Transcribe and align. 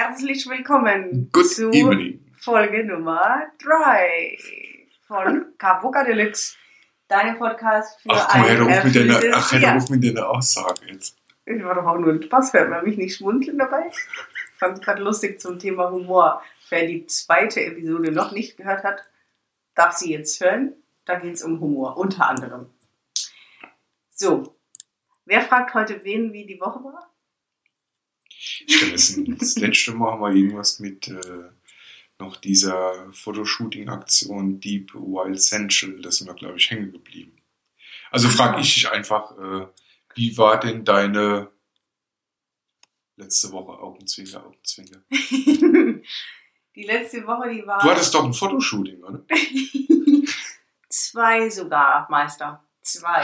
Herzlich 0.00 0.48
willkommen 0.48 1.28
Good 1.32 1.48
zu 1.48 1.72
evening. 1.72 2.24
Folge 2.36 2.84
Nummer 2.84 3.48
3 3.58 4.38
von 5.08 5.46
Kabuka 5.58 6.04
Deluxe, 6.04 6.54
deinem 7.08 7.36
Podcast 7.36 8.00
für 8.00 8.10
Ach, 8.12 8.28
komm 8.28 8.44
ein 8.44 8.62
ruf 8.62 8.84
mit 8.84 8.94
deiner, 8.94 9.20
ach, 9.34 9.50
hör 9.50 9.58
Jahr. 9.58 9.76
auf 9.76 9.90
mit 9.90 10.04
deiner 10.04 10.28
Aussage 10.28 10.86
jetzt. 10.86 11.16
Ich 11.46 11.64
war 11.64 11.74
doch 11.74 11.84
auch 11.84 11.98
nur 11.98 12.12
ein 12.12 12.22
Spaß, 12.22 12.52
hört 12.52 12.70
man 12.70 12.84
mich 12.84 12.96
nicht 12.96 13.16
schmunzeln 13.16 13.58
dabei? 13.58 13.88
Ich 13.88 14.58
fand 14.60 14.78
es 14.78 14.84
gerade 14.84 15.02
lustig 15.02 15.40
zum 15.40 15.58
Thema 15.58 15.90
Humor. 15.90 16.44
Wer 16.68 16.86
die 16.86 17.04
zweite 17.06 17.64
Episode 17.64 18.12
noch 18.12 18.30
nicht 18.30 18.56
gehört 18.56 18.84
hat, 18.84 19.02
darf 19.74 19.94
sie 19.94 20.12
jetzt 20.12 20.40
hören. 20.40 20.74
Da 21.06 21.16
geht 21.16 21.34
es 21.34 21.42
um 21.42 21.58
Humor, 21.58 21.96
unter 21.96 22.28
anderem. 22.28 22.70
So, 24.10 24.56
wer 25.24 25.40
fragt 25.40 25.74
heute 25.74 26.04
wen, 26.04 26.32
wie 26.32 26.46
die 26.46 26.60
Woche 26.60 26.84
war? 26.84 27.10
Ich 28.40 28.78
glaube, 28.78 28.92
das, 28.92 29.18
das 29.38 29.56
letzte 29.56 29.92
Mal 29.92 30.12
haben 30.12 30.20
wir 30.20 30.30
irgendwas 30.30 30.78
mit 30.78 31.08
äh, 31.08 31.50
noch 32.20 32.36
dieser 32.36 33.12
Fotoshooting-Aktion 33.12 34.60
Deep 34.60 34.94
Wild 34.94 35.40
Central, 35.40 36.00
da 36.00 36.10
sind 36.12 36.28
wir, 36.28 36.34
glaube 36.34 36.56
ich, 36.56 36.70
hängen 36.70 36.92
geblieben. 36.92 37.36
Also 38.10 38.28
frage 38.28 38.60
ich 38.60 38.74
dich 38.74 38.90
einfach, 38.90 39.36
äh, 39.38 39.66
wie 40.14 40.36
war 40.38 40.58
denn 40.60 40.84
deine 40.84 41.50
letzte 43.16 43.50
Woche 43.52 43.72
Augenzwinker, 43.78 44.46
Augenzwinker? 44.46 45.00
die 45.10 46.82
letzte 46.84 47.26
Woche, 47.26 47.50
die 47.50 47.66
war. 47.66 47.80
Du 47.80 47.90
hattest 47.90 48.14
doch 48.14 48.24
ein 48.24 48.32
Fotoshooting, 48.32 49.02
oder? 49.02 49.24
Zwei 50.88 51.50
sogar, 51.50 52.06
Meister. 52.08 52.64
Zwei. 52.82 53.22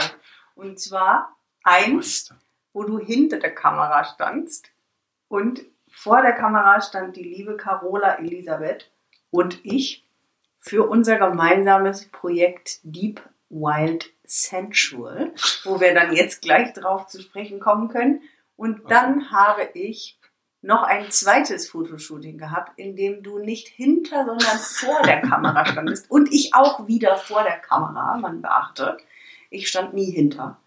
Und 0.55 0.79
zwar 0.79 1.37
eins, 1.63 1.93
Meister. 1.93 2.41
wo 2.73 2.83
du 2.83 2.99
hinter 2.99 3.39
der 3.39 3.55
Kamera 3.55 4.03
standst 4.03 4.74
und 5.35 5.65
vor 5.91 6.21
der 6.21 6.31
Kamera 6.31 6.79
stand 6.79 7.17
die 7.17 7.23
liebe 7.23 7.57
Carola 7.57 8.19
Elisabeth 8.19 8.89
und 9.31 9.59
ich 9.65 10.07
für 10.61 10.87
unser 10.87 11.17
gemeinsames 11.17 12.07
Projekt 12.07 12.79
Deep 12.83 13.21
Wild 13.49 14.13
Sensual, 14.23 15.33
wo 15.65 15.81
wir 15.81 15.93
dann 15.93 16.15
jetzt 16.15 16.41
gleich 16.41 16.71
drauf 16.71 17.07
zu 17.07 17.21
sprechen 17.21 17.59
kommen 17.59 17.89
können. 17.89 18.21
Und 18.55 18.89
dann 18.89 19.29
habe 19.29 19.67
ich 19.73 20.17
noch 20.61 20.83
ein 20.83 21.11
zweites 21.11 21.69
Fotoshooting 21.69 22.37
gehabt, 22.37 22.79
in 22.79 22.95
dem 22.95 23.21
du 23.21 23.37
nicht 23.37 23.67
hinter, 23.67 24.23
sondern 24.23 24.57
vor 24.57 25.01
der 25.01 25.19
Kamera 25.19 25.65
standest. 25.69 26.09
Und 26.09 26.31
ich 26.31 26.55
auch 26.55 26.87
wieder 26.87 27.17
vor 27.17 27.43
der 27.43 27.59
Kamera, 27.59 28.15
man 28.15 28.41
beachte. 28.41 28.95
Ich 29.49 29.67
stand 29.67 29.93
nie 29.93 30.11
hinter. 30.11 30.61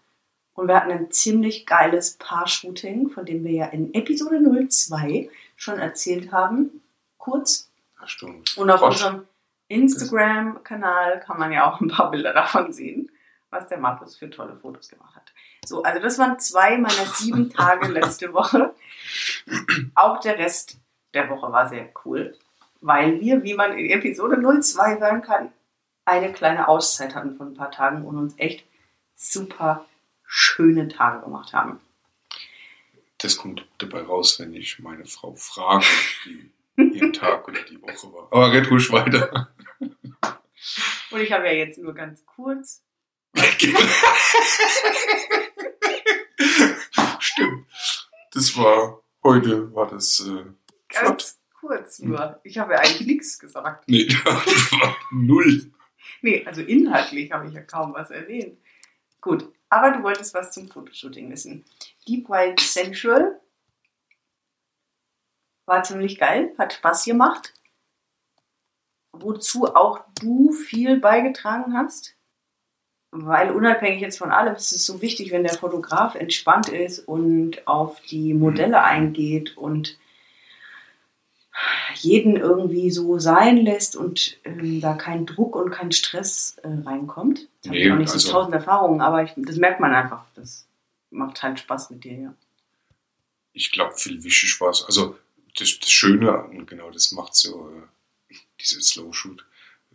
Und 0.59 0.67
wir 0.67 0.75
hatten 0.75 0.91
ein 0.91 1.09
ziemlich 1.09 1.65
geiles 1.65 2.17
Paar-Shooting, 2.17 3.11
von 3.11 3.25
dem 3.25 3.45
wir 3.45 3.51
ja 3.51 3.65
in 3.67 3.93
Episode 3.93 4.41
02 4.41 5.29
schon 5.55 5.79
erzählt 5.79 6.33
haben. 6.33 6.81
Kurz. 7.17 7.71
Ja, 7.99 8.05
stimmt. 8.07 8.57
Und 8.57 8.69
auf 8.69 8.81
unserem 8.81 9.25
Instagram-Kanal 9.69 11.21
kann 11.21 11.39
man 11.39 11.53
ja 11.53 11.71
auch 11.71 11.79
ein 11.79 11.87
paar 11.87 12.11
Bilder 12.11 12.33
davon 12.33 12.73
sehen, 12.73 13.09
was 13.49 13.67
der 13.67 13.77
Markus 13.77 14.17
für 14.17 14.29
tolle 14.29 14.57
Fotos 14.57 14.89
gemacht 14.89 15.15
hat. 15.15 15.31
So, 15.65 15.81
also 15.81 16.01
das 16.01 16.19
waren 16.19 16.37
zwei 16.39 16.77
meiner 16.77 17.05
sieben 17.05 17.49
Tage 17.53 17.87
letzte 17.87 18.33
Woche. 18.33 18.75
Auch 19.95 20.19
der 20.19 20.37
Rest 20.37 20.77
der 21.13 21.29
Woche 21.29 21.53
war 21.53 21.69
sehr 21.69 21.89
cool, 22.03 22.37
weil 22.81 23.21
wir, 23.21 23.43
wie 23.43 23.53
man 23.53 23.77
in 23.77 23.89
Episode 23.89 24.41
02 24.61 24.99
hören 24.99 25.21
kann, 25.21 25.53
eine 26.03 26.33
kleine 26.33 26.67
Auszeit 26.67 27.15
hatten 27.15 27.37
von 27.37 27.49
ein 27.49 27.53
paar 27.53 27.71
Tagen 27.71 28.03
und 28.03 28.17
uns 28.17 28.33
echt 28.37 28.65
super 29.15 29.85
schöne 30.31 30.87
Tage 30.87 31.23
gemacht 31.23 31.53
haben. 31.53 31.81
Das 33.17 33.35
kommt 33.35 33.67
dabei 33.79 34.01
raus, 34.01 34.39
wenn 34.39 34.53
ich 34.53 34.79
meine 34.79 35.05
Frau 35.05 35.35
frage, 35.35 35.85
wie 36.75 36.99
ihr 36.99 37.11
Tag 37.11 37.47
oder 37.47 37.61
die 37.63 37.81
Woche 37.81 38.13
war. 38.13 38.27
Aber 38.31 38.53
red 38.53 38.69
ruhig 38.71 38.89
weiter. 38.91 39.51
Und 41.11 41.19
ich 41.19 41.31
habe 41.31 41.47
ja 41.47 41.53
jetzt 41.53 41.79
nur 41.79 41.93
ganz 41.93 42.25
kurz 42.25 42.83
Stimmt. 47.19 47.65
Das 48.33 48.57
war, 48.57 49.01
heute 49.23 49.73
war 49.73 49.87
das, 49.87 50.19
äh. 50.27 50.45
Ganz 50.89 51.39
kurz 51.59 51.99
nur. 51.99 52.39
Ich 52.43 52.57
habe 52.57 52.73
ja 52.73 52.79
eigentlich 52.79 53.07
nichts 53.07 53.39
gesagt. 53.39 53.87
Nee, 53.87 54.07
das 54.25 54.71
war 54.71 54.97
null. 55.11 55.71
Nee, 56.21 56.43
also 56.45 56.61
inhaltlich 56.61 57.31
habe 57.31 57.47
ich 57.47 57.53
ja 57.53 57.61
kaum 57.61 57.93
was 57.93 58.11
erwähnt. 58.11 58.57
Gut, 59.21 59.51
aber 59.69 59.91
du 59.91 60.03
wolltest 60.03 60.33
was 60.33 60.51
zum 60.51 60.67
Fotoshooting 60.67 61.31
wissen. 61.31 61.65
Deep 62.07 62.29
Wild 62.29 62.59
Sensual 62.59 63.39
war 65.65 65.83
ziemlich 65.83 66.17
geil, 66.17 66.53
hat 66.57 66.73
Spaß 66.73 67.05
gemacht. 67.05 67.53
Wozu 69.11 69.75
auch 69.75 70.05
du 70.19 70.51
viel 70.51 70.99
beigetragen 70.99 71.77
hast. 71.77 72.15
Weil 73.11 73.51
unabhängig 73.51 74.01
jetzt 74.01 74.19
von 74.19 74.31
allem 74.31 74.55
ist 74.55 74.71
es 74.71 74.85
so 74.85 75.01
wichtig, 75.01 75.31
wenn 75.31 75.43
der 75.43 75.57
Fotograf 75.57 76.13
entspannt 76.15 76.69
ist 76.69 76.99
und 76.99 77.67
auf 77.67 78.01
die 78.01 78.33
Modelle 78.33 78.83
eingeht 78.83 79.57
und 79.57 79.97
jeden 81.95 82.35
irgendwie 82.37 82.91
so 82.91 83.19
sein 83.19 83.57
lässt 83.57 83.95
und 83.95 84.37
ähm, 84.45 84.81
da 84.81 84.93
kein 84.93 85.25
Druck 85.25 85.55
und 85.55 85.71
kein 85.71 85.91
Stress 85.91 86.57
äh, 86.63 86.67
reinkommt. 86.85 87.47
Da 87.63 87.69
habe 87.69 87.77
ich 87.77 87.85
Nee, 87.85 87.91
auch 87.91 87.97
nicht 87.97 88.09
so 88.09 88.15
also- 88.15 88.31
tausend 88.31 88.53
Erfahrungen, 88.53 89.01
aber 89.01 89.23
ich, 89.23 89.31
das 89.35 89.57
merkt 89.57 89.79
man 89.79 89.93
einfach. 89.93 90.25
Das 90.35 90.67
macht 91.11 91.41
halt 91.43 91.59
Spaß 91.59 91.89
mit 91.91 92.03
dir, 92.03 92.13
ja. 92.19 92.33
Ich 93.53 93.71
glaube, 93.71 93.95
viel 93.97 94.23
wichtig 94.23 94.59
war 94.61 94.69
es. 94.69 94.83
Also, 94.85 95.17
das, 95.57 95.79
das 95.79 95.89
Schöne, 95.89 96.45
genau 96.67 96.91
das 96.91 97.11
macht 97.11 97.35
so, 97.35 97.69
äh, 98.31 98.35
diese 98.61 98.81
Slow-Shoot, 98.81 99.43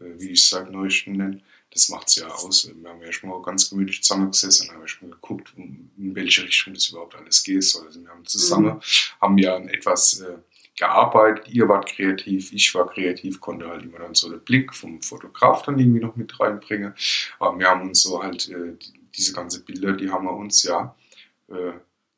äh, 0.00 0.04
wie 0.18 0.30
ich 0.30 0.40
es 0.42 0.50
seit 0.50 0.70
neuestem 0.70 1.14
nenne, 1.14 1.40
das 1.70 1.88
macht 1.88 2.08
es 2.08 2.16
ja 2.16 2.28
aus. 2.28 2.70
Wir 2.74 2.88
haben 2.90 3.00
ja 3.00 3.12
schon 3.12 3.30
mal 3.30 3.40
ganz 3.42 3.70
gemütlich 3.70 4.02
zusammengesessen 4.02 4.68
und 4.68 4.74
haben 4.74 4.82
ja 4.82 4.88
schon 4.88 5.08
mal 5.08 5.14
geguckt, 5.14 5.52
in 5.56 6.14
welche 6.14 6.42
Richtung 6.44 6.74
das 6.74 6.88
überhaupt 6.88 7.14
alles 7.16 7.42
geht. 7.42 7.56
Also 7.56 8.00
wir 8.00 8.08
haben 8.08 8.24
zusammen, 8.26 8.80
haben 9.20 9.38
ja 9.38 9.56
an 9.56 9.68
etwas 9.68 10.20
äh, 10.20 10.36
gearbeitet. 10.76 11.48
Ihr 11.48 11.68
wart 11.68 11.86
kreativ, 11.86 12.52
ich 12.52 12.74
war 12.74 12.88
kreativ, 12.88 13.40
konnte 13.40 13.68
halt 13.68 13.84
immer 13.84 13.98
dann 13.98 14.14
so 14.14 14.30
den 14.30 14.40
Blick 14.40 14.74
vom 14.74 15.00
Fotograf 15.02 15.62
dann 15.62 15.78
irgendwie 15.78 16.00
noch 16.00 16.16
mit 16.16 16.38
reinbringen. 16.40 16.94
Aber 17.38 17.58
wir 17.58 17.68
haben 17.68 17.88
uns 17.88 18.02
so 18.02 18.22
halt, 18.22 18.48
äh, 18.48 18.72
die, 18.76 19.00
diese 19.16 19.32
ganze 19.32 19.64
Bilder, 19.64 19.92
die 19.92 20.10
haben 20.10 20.24
wir 20.24 20.32
uns 20.32 20.62
ja 20.64 20.94
äh, 21.48 21.72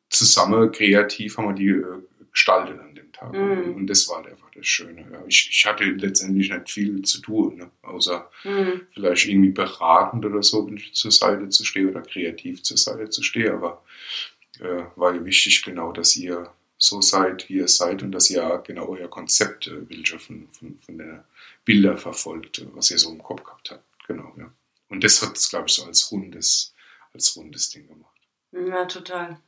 zusammen 0.08 0.72
kreativ 0.72 1.36
haben 1.36 1.48
wir 1.48 1.54
die 1.54 1.68
äh, 1.68 2.02
gestaltet 2.32 2.80
an 2.80 2.94
dem 2.94 3.12
Tag. 3.12 3.32
Mhm. 3.32 3.74
Und 3.74 3.86
das 3.86 4.08
war 4.08 4.18
halt 4.18 4.28
einfach 4.28 4.50
das 4.54 4.66
Schöne. 4.66 5.06
Ja. 5.10 5.22
Ich, 5.26 5.48
ich 5.50 5.66
hatte 5.66 5.84
letztendlich 5.84 6.50
nicht 6.50 6.70
viel 6.70 7.02
zu 7.02 7.20
tun, 7.20 7.56
ne? 7.56 7.70
außer 7.82 8.30
Hm. 8.42 8.82
vielleicht 8.92 9.26
irgendwie 9.26 9.50
beratend 9.50 10.24
oder 10.24 10.42
so, 10.42 10.70
zur 10.92 11.10
Seite 11.10 11.48
zu 11.48 11.64
stehe 11.64 11.88
oder 11.88 12.02
kreativ 12.02 12.62
zur 12.62 12.76
Seite 12.76 13.10
zu 13.10 13.22
stehe. 13.22 13.52
Aber 13.52 13.82
äh, 14.60 14.84
war 14.96 15.14
ja 15.14 15.24
wichtig 15.24 15.62
genau, 15.62 15.92
dass 15.92 16.16
ihr 16.16 16.50
so 16.78 17.00
seid, 17.00 17.48
wie 17.48 17.54
ihr 17.54 17.68
seid 17.68 18.02
und 18.02 18.12
dass 18.12 18.30
ihr 18.30 18.62
genau 18.66 18.88
euer 18.88 19.08
Konzept, 19.08 19.66
äh, 19.66 19.88
welche 19.88 20.18
von, 20.18 20.48
von, 20.50 20.78
von 20.78 20.98
der 20.98 21.24
Bilder 21.64 21.96
verfolgt, 21.96 22.64
was 22.74 22.90
ihr 22.90 22.98
so 22.98 23.10
im 23.10 23.22
Kopf 23.22 23.44
gehabt 23.44 23.70
habt. 23.70 23.84
Genau, 24.06 24.32
ja. 24.36 24.50
Und 24.88 25.02
das 25.02 25.20
hat 25.22 25.36
es, 25.36 25.48
glaube 25.48 25.66
ich, 25.66 25.74
so 25.74 25.84
als 25.84 26.10
rundes, 26.12 26.74
als 27.12 27.36
rundes 27.36 27.70
Ding 27.70 27.88
gemacht. 27.88 28.16
Ja, 28.52 28.84
total. 28.84 29.40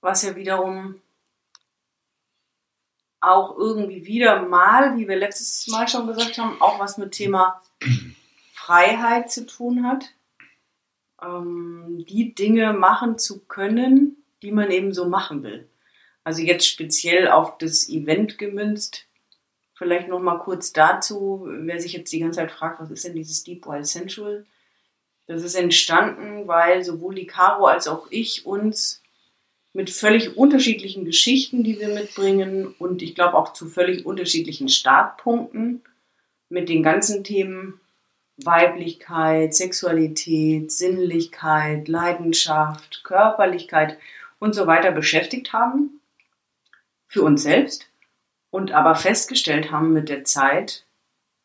Was 0.00 0.22
ja 0.22 0.34
wiederum 0.34 1.00
auch 3.20 3.56
irgendwie 3.58 4.06
wieder 4.06 4.42
mal, 4.42 4.96
wie 4.96 5.06
wir 5.06 5.16
letztes 5.16 5.66
Mal 5.66 5.86
schon 5.88 6.06
gesagt 6.06 6.38
haben, 6.38 6.60
auch 6.60 6.78
was 6.78 6.96
mit 6.96 7.12
Thema 7.12 7.60
Freiheit 8.54 9.30
zu 9.30 9.46
tun 9.46 9.86
hat. 9.86 10.06
Ähm, 11.22 12.06
die 12.08 12.34
Dinge 12.34 12.72
machen 12.72 13.18
zu 13.18 13.40
können, 13.40 14.19
die 14.42 14.52
man 14.52 14.70
eben 14.70 14.92
so 14.92 15.08
machen 15.08 15.42
will. 15.42 15.68
Also 16.24 16.42
jetzt 16.42 16.66
speziell 16.66 17.28
auf 17.28 17.58
das 17.58 17.88
Event 17.88 18.38
gemünzt. 18.38 19.06
Vielleicht 19.74 20.08
noch 20.08 20.20
mal 20.20 20.38
kurz 20.38 20.72
dazu, 20.72 21.46
wer 21.46 21.80
sich 21.80 21.94
jetzt 21.94 22.12
die 22.12 22.20
ganze 22.20 22.36
Zeit 22.40 22.52
fragt, 22.52 22.80
was 22.80 22.90
ist 22.90 23.04
denn 23.04 23.14
dieses 23.14 23.44
Deep 23.44 23.66
Wild 23.66 23.86
Sensual? 23.86 24.44
Das 25.26 25.42
ist 25.42 25.54
entstanden, 25.54 26.48
weil 26.48 26.84
sowohl 26.84 27.14
die 27.14 27.26
Caro 27.26 27.66
als 27.66 27.88
auch 27.88 28.08
ich 28.10 28.44
uns 28.44 29.00
mit 29.72 29.88
völlig 29.88 30.36
unterschiedlichen 30.36 31.04
Geschichten, 31.04 31.62
die 31.62 31.78
wir 31.78 31.88
mitbringen 31.88 32.74
und 32.78 33.02
ich 33.02 33.14
glaube 33.14 33.36
auch 33.36 33.52
zu 33.52 33.68
völlig 33.68 34.04
unterschiedlichen 34.04 34.68
Startpunkten 34.68 35.82
mit 36.48 36.68
den 36.68 36.82
ganzen 36.82 37.22
Themen 37.22 37.80
Weiblichkeit, 38.44 39.54
Sexualität, 39.54 40.72
Sinnlichkeit, 40.72 41.88
Leidenschaft, 41.88 43.04
Körperlichkeit 43.04 43.98
und 44.40 44.54
so 44.54 44.66
weiter 44.66 44.90
beschäftigt 44.90 45.52
haben. 45.52 46.00
Für 47.06 47.22
uns 47.22 47.44
selbst. 47.44 47.88
Und 48.50 48.72
aber 48.72 48.96
festgestellt 48.96 49.70
haben 49.70 49.92
mit 49.92 50.08
der 50.08 50.24
Zeit, 50.24 50.84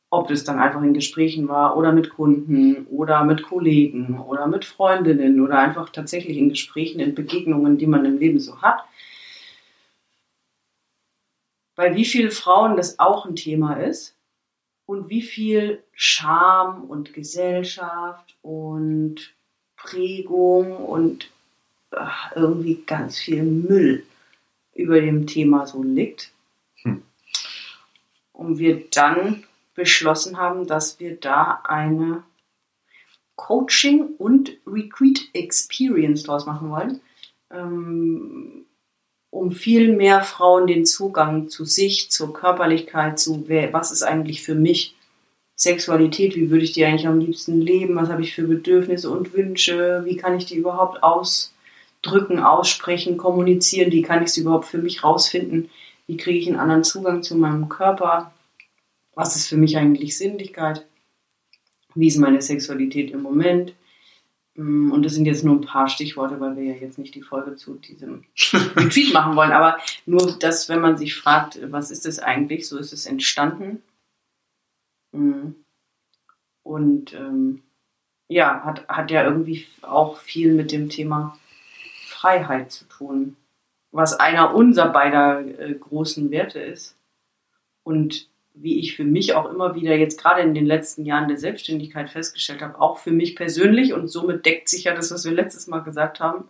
ob 0.10 0.28
das 0.28 0.44
dann 0.44 0.60
einfach 0.60 0.82
in 0.82 0.94
Gesprächen 0.94 1.48
war 1.48 1.78
oder 1.78 1.92
mit 1.92 2.10
Kunden 2.10 2.88
oder 2.88 3.24
mit 3.24 3.44
Kollegen 3.44 4.20
oder 4.20 4.48
mit 4.48 4.66
Freundinnen 4.66 5.42
oder 5.42 5.60
einfach 5.60 5.90
tatsächlich 5.90 6.38
in 6.38 6.50
Gesprächen, 6.50 7.00
in 7.00 7.14
Begegnungen, 7.14 7.78
die 7.78 7.88
man 7.88 8.06
im 8.06 8.18
Leben 8.18 8.40
so 8.40 8.62
hat, 8.62 8.84
bei 11.76 11.94
wie 11.96 12.06
vielen 12.06 12.32
Frauen 12.32 12.78
das 12.78 13.00
auch 13.00 13.26
ein 13.26 13.36
Thema 13.36 13.74
ist 13.74 14.16
und 14.86 15.10
wie 15.10 15.22
viel 15.22 15.84
Scham 15.94 16.86
und 16.86 17.14
Gesellschaft 17.14 18.38
und 18.42 19.36
Prägung 19.76 20.78
und 20.78 21.30
ach, 21.92 22.32
irgendwie 22.36 22.84
ganz 22.86 23.18
viel 23.18 23.44
Müll 23.44 24.06
über 24.74 25.00
dem 25.00 25.28
Thema 25.28 25.66
so 25.66 25.82
liegt. 25.82 26.32
Hm. 26.84 27.04
Und 28.34 28.60
wir 28.60 28.84
dann 28.92 29.44
beschlossen 29.74 30.38
haben, 30.38 30.68
dass 30.68 31.00
wir 31.00 31.16
da 31.16 31.62
eine 31.64 32.24
Coaching 33.36 34.16
und 34.18 34.54
Retreat 34.66 35.22
Experience 35.34 36.24
draus 36.24 36.46
machen 36.46 36.70
wollen, 36.70 37.02
ähm, 37.52 38.66
um 39.30 39.52
viel 39.52 39.96
mehr 39.96 40.22
Frauen 40.22 40.68
den 40.68 40.86
Zugang 40.86 41.50
zu 41.50 41.66
sich, 41.66 42.10
zur 42.10 42.34
Körperlichkeit, 42.34 43.20
zu 43.20 43.48
wer, 43.48 43.74
was 43.74 43.92
ist 43.92 44.04
eigentlich 44.04 44.44
für 44.44 44.56
mich 44.56 44.96
Sexualität, 45.58 46.36
wie 46.36 46.50
würde 46.50 46.64
ich 46.64 46.74
die 46.74 46.86
eigentlich 46.86 47.08
am 47.08 47.20
liebsten 47.20 47.62
leben, 47.62 47.96
was 47.96 48.10
habe 48.10 48.22
ich 48.22 48.34
für 48.34 48.44
Bedürfnisse 48.44 49.10
und 49.10 49.34
Wünsche, 49.34 50.04
wie 50.06 50.18
kann 50.18 50.38
ich 50.38 50.46
die 50.46 50.56
überhaupt 50.56 51.04
ausdrücken, 52.06 52.40
aussprechen, 52.40 53.18
kommunizieren, 53.18 53.92
wie 53.92 54.02
kann 54.02 54.24
ich 54.24 54.30
sie 54.30 54.42
überhaupt 54.42 54.66
für 54.66 54.78
mich 54.78 55.04
rausfinden, 55.04 55.70
wie 56.08 56.18
kriege 56.18 56.38
ich 56.38 56.48
einen 56.48 56.60
anderen 56.60 56.84
Zugang 56.84 57.24
zu 57.24 57.36
meinem 57.36 57.70
Körper, 57.70 58.34
was 59.16 59.36
ist 59.36 59.48
für 59.48 59.58
mich 59.58 59.78
eigentlich 59.78 60.18
Sinnlichkeit, 60.18 60.86
wie 61.96 62.08
ist 62.08 62.18
meine 62.18 62.42
Sexualität 62.42 63.12
im 63.12 63.22
Moment. 63.22 63.74
Mm, 64.56 64.92
und 64.92 65.04
das 65.04 65.14
sind 65.14 65.26
jetzt 65.26 65.44
nur 65.44 65.56
ein 65.56 65.62
paar 65.62 65.88
Stichworte, 65.88 66.40
weil 66.40 66.56
wir 66.56 66.64
ja 66.64 66.76
jetzt 66.76 67.00
nicht 67.00 67.16
die 67.16 67.22
Folge 67.22 67.56
zu 67.56 67.76
diesem 67.76 68.26
Retreat 68.76 69.14
machen 69.14 69.36
wollen. 69.36 69.52
Aber 69.52 69.78
nur, 70.06 70.38
dass, 70.40 70.70
wenn 70.70 70.82
man 70.82 70.98
sich 70.98 71.16
fragt, 71.16 71.60
was 71.72 71.92
ist 71.92 72.06
das 72.06 72.20
eigentlich, 72.20 72.68
so 72.68 72.78
ist 72.78 72.94
es 72.94 73.06
entstanden. 73.06 73.82
Mm. 75.12 75.54
Und 76.64 77.14
ähm, 77.14 77.62
ja, 78.28 78.64
hat, 78.64 78.88
hat 78.88 79.12
ja 79.12 79.24
irgendwie 79.24 79.66
auch 79.82 80.18
viel 80.18 80.54
mit 80.54 80.72
dem 80.72 80.90
Thema 80.90 81.38
Freiheit 82.26 82.72
zu 82.72 82.86
tun, 82.86 83.36
was 83.92 84.20
einer 84.20 84.56
unserer 84.56 84.90
beider 84.90 85.42
äh, 85.42 85.74
großen 85.74 86.32
Werte 86.32 86.60
ist. 86.60 86.96
Und 87.84 88.28
wie 88.56 88.80
ich 88.80 88.96
für 88.96 89.04
mich 89.04 89.36
auch 89.36 89.52
immer 89.52 89.76
wieder 89.76 89.96
jetzt 89.96 90.20
gerade 90.20 90.42
in 90.42 90.56
den 90.56 90.66
letzten 90.66 91.06
Jahren 91.06 91.28
der 91.28 91.38
Selbstständigkeit 91.38 92.10
festgestellt 92.10 92.64
habe, 92.64 92.82
auch 92.82 92.98
für 92.98 93.12
mich 93.12 93.36
persönlich 93.36 93.94
und 93.94 94.08
somit 94.08 94.46
deckt 94.46 94.70
sich 94.70 94.86
ja 94.86 94.96
das, 94.96 95.12
was 95.12 95.26
wir 95.26 95.34
letztes 95.34 95.68
Mal 95.68 95.82
gesagt 95.82 96.20
haben, 96.20 96.46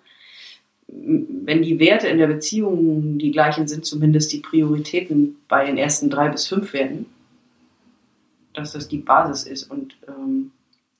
wenn 0.88 1.63
die 1.63 1.80
Werte 1.80 2.07
in 2.07 2.19
der 2.19 2.28
Beziehung 2.28 3.18
die 3.18 3.31
gleichen 3.31 3.68
sind, 3.68 3.86
zumindest 3.86 4.31
die 4.31 4.39
Prioritäten 4.39 5.38
bei 5.50 5.66
den 5.66 5.78
ersten 5.78 6.10
drei 6.10 6.30
bis 6.30 6.48
fünf 6.48 6.71
Werten, 6.74 7.07
dass 8.54 8.71
das 8.71 8.88
die 8.88 9.00
Basis 9.00 9.44
ist. 9.45 9.69
Und 9.69 9.98
ähm, 10.07 10.51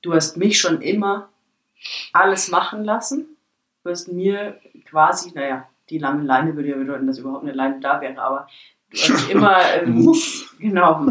du 0.02 0.12
hast 0.12 0.36
mich 0.36 0.58
schon 0.58 0.82
immer 0.82 1.28
alles 2.12 2.50
machen 2.50 2.84
lassen. 2.84 3.35
Du 3.86 3.92
hast 3.92 4.08
mir 4.08 4.60
quasi, 4.84 5.30
naja, 5.32 5.68
die 5.90 5.98
lange 5.98 6.24
Leine 6.24 6.56
würde 6.56 6.70
ja 6.70 6.76
bedeuten, 6.76 7.06
dass 7.06 7.18
überhaupt 7.18 7.44
eine 7.44 7.52
Leine 7.52 7.78
da 7.78 8.00
wäre, 8.00 8.20
aber 8.20 8.48
du 8.90 8.98
hast 8.98 9.30
immer, 9.30 9.60
ähm, 9.74 10.12
genau, 10.58 11.06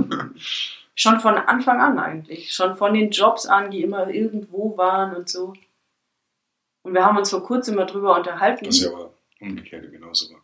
schon 0.94 1.22
von 1.22 1.38
Anfang 1.38 1.80
an 1.80 1.98
eigentlich, 1.98 2.52
schon 2.52 2.76
von 2.76 2.94
den 2.94 3.12
Jobs 3.12 3.46
an, 3.46 3.72
die 3.72 3.82
immer 3.82 4.10
irgendwo 4.10 4.76
waren 4.76 5.16
und 5.16 5.30
so. 5.30 5.54
Und 6.82 6.94
wir 6.94 7.06
haben 7.06 7.18
uns 7.18 7.30
vor 7.30 7.44
kurzem 7.44 7.76
mal 7.76 7.86
drüber 7.86 8.18
unterhalten. 8.18 8.66
Das 8.66 8.76
ist 8.76 8.84
ja 8.84 8.92
aber 8.92 9.14
umgekehrt 9.40 9.90
genauso 9.90 10.34
war. 10.34 10.42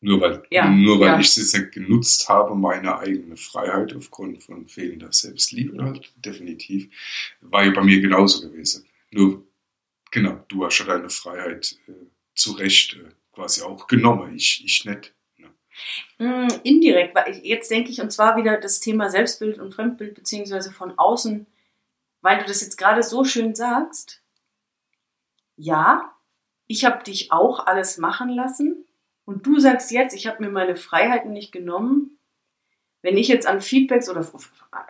Nur 0.00 0.20
weil, 0.20 0.42
Ja, 0.50 0.68
nur 0.68 0.98
weil 0.98 1.06
ja. 1.06 1.20
ich 1.20 1.36
es 1.36 1.52
nicht 1.54 1.70
genutzt 1.70 2.28
habe, 2.28 2.56
meine 2.56 2.98
eigene 2.98 3.36
Freiheit 3.36 3.94
aufgrund 3.94 4.42
von 4.42 4.66
fehlender 4.66 5.12
Selbstliebe, 5.12 6.00
definitiv, 6.16 6.90
war 7.42 7.64
ja 7.64 7.70
bei 7.70 7.84
mir 7.84 8.00
genauso 8.00 8.48
gewesen. 8.48 8.86
Nur, 9.12 9.44
genau, 10.10 10.44
du 10.48 10.64
hast 10.64 10.78
ja 10.78 10.86
deine 10.86 11.10
Freiheit 11.10 11.76
äh, 11.88 11.92
zu 12.34 12.52
Recht 12.52 12.94
äh, 12.94 13.10
quasi 13.32 13.62
auch 13.62 13.86
genommen, 13.86 14.34
ich, 14.34 14.62
ich 14.64 14.84
nicht. 14.84 15.14
Ne? 15.36 15.48
Mm, 16.18 16.48
Indirekt, 16.62 17.14
weil 17.14 17.32
ich, 17.32 17.44
jetzt 17.44 17.70
denke 17.70 17.90
ich, 17.90 18.00
und 18.00 18.10
zwar 18.10 18.36
wieder 18.36 18.58
das 18.58 18.80
Thema 18.80 19.10
Selbstbild 19.10 19.58
und 19.58 19.74
Fremdbild, 19.74 20.14
beziehungsweise 20.14 20.72
von 20.72 20.98
außen, 20.98 21.46
weil 22.22 22.38
du 22.38 22.44
das 22.44 22.60
jetzt 22.60 22.76
gerade 22.76 23.02
so 23.02 23.24
schön 23.24 23.54
sagst. 23.54 24.22
Ja, 25.56 26.14
ich 26.66 26.84
habe 26.84 27.02
dich 27.04 27.32
auch 27.32 27.66
alles 27.66 27.98
machen 27.98 28.30
lassen 28.30 28.86
und 29.24 29.46
du 29.46 29.58
sagst 29.58 29.90
jetzt, 29.90 30.14
ich 30.14 30.26
habe 30.26 30.42
mir 30.42 30.50
meine 30.50 30.76
Freiheiten 30.76 31.32
nicht 31.32 31.52
genommen. 31.52 32.18
Wenn 33.02 33.16
ich 33.16 33.28
jetzt 33.28 33.46
an 33.46 33.60
Feedbacks 33.60 34.10
oder 34.10 34.26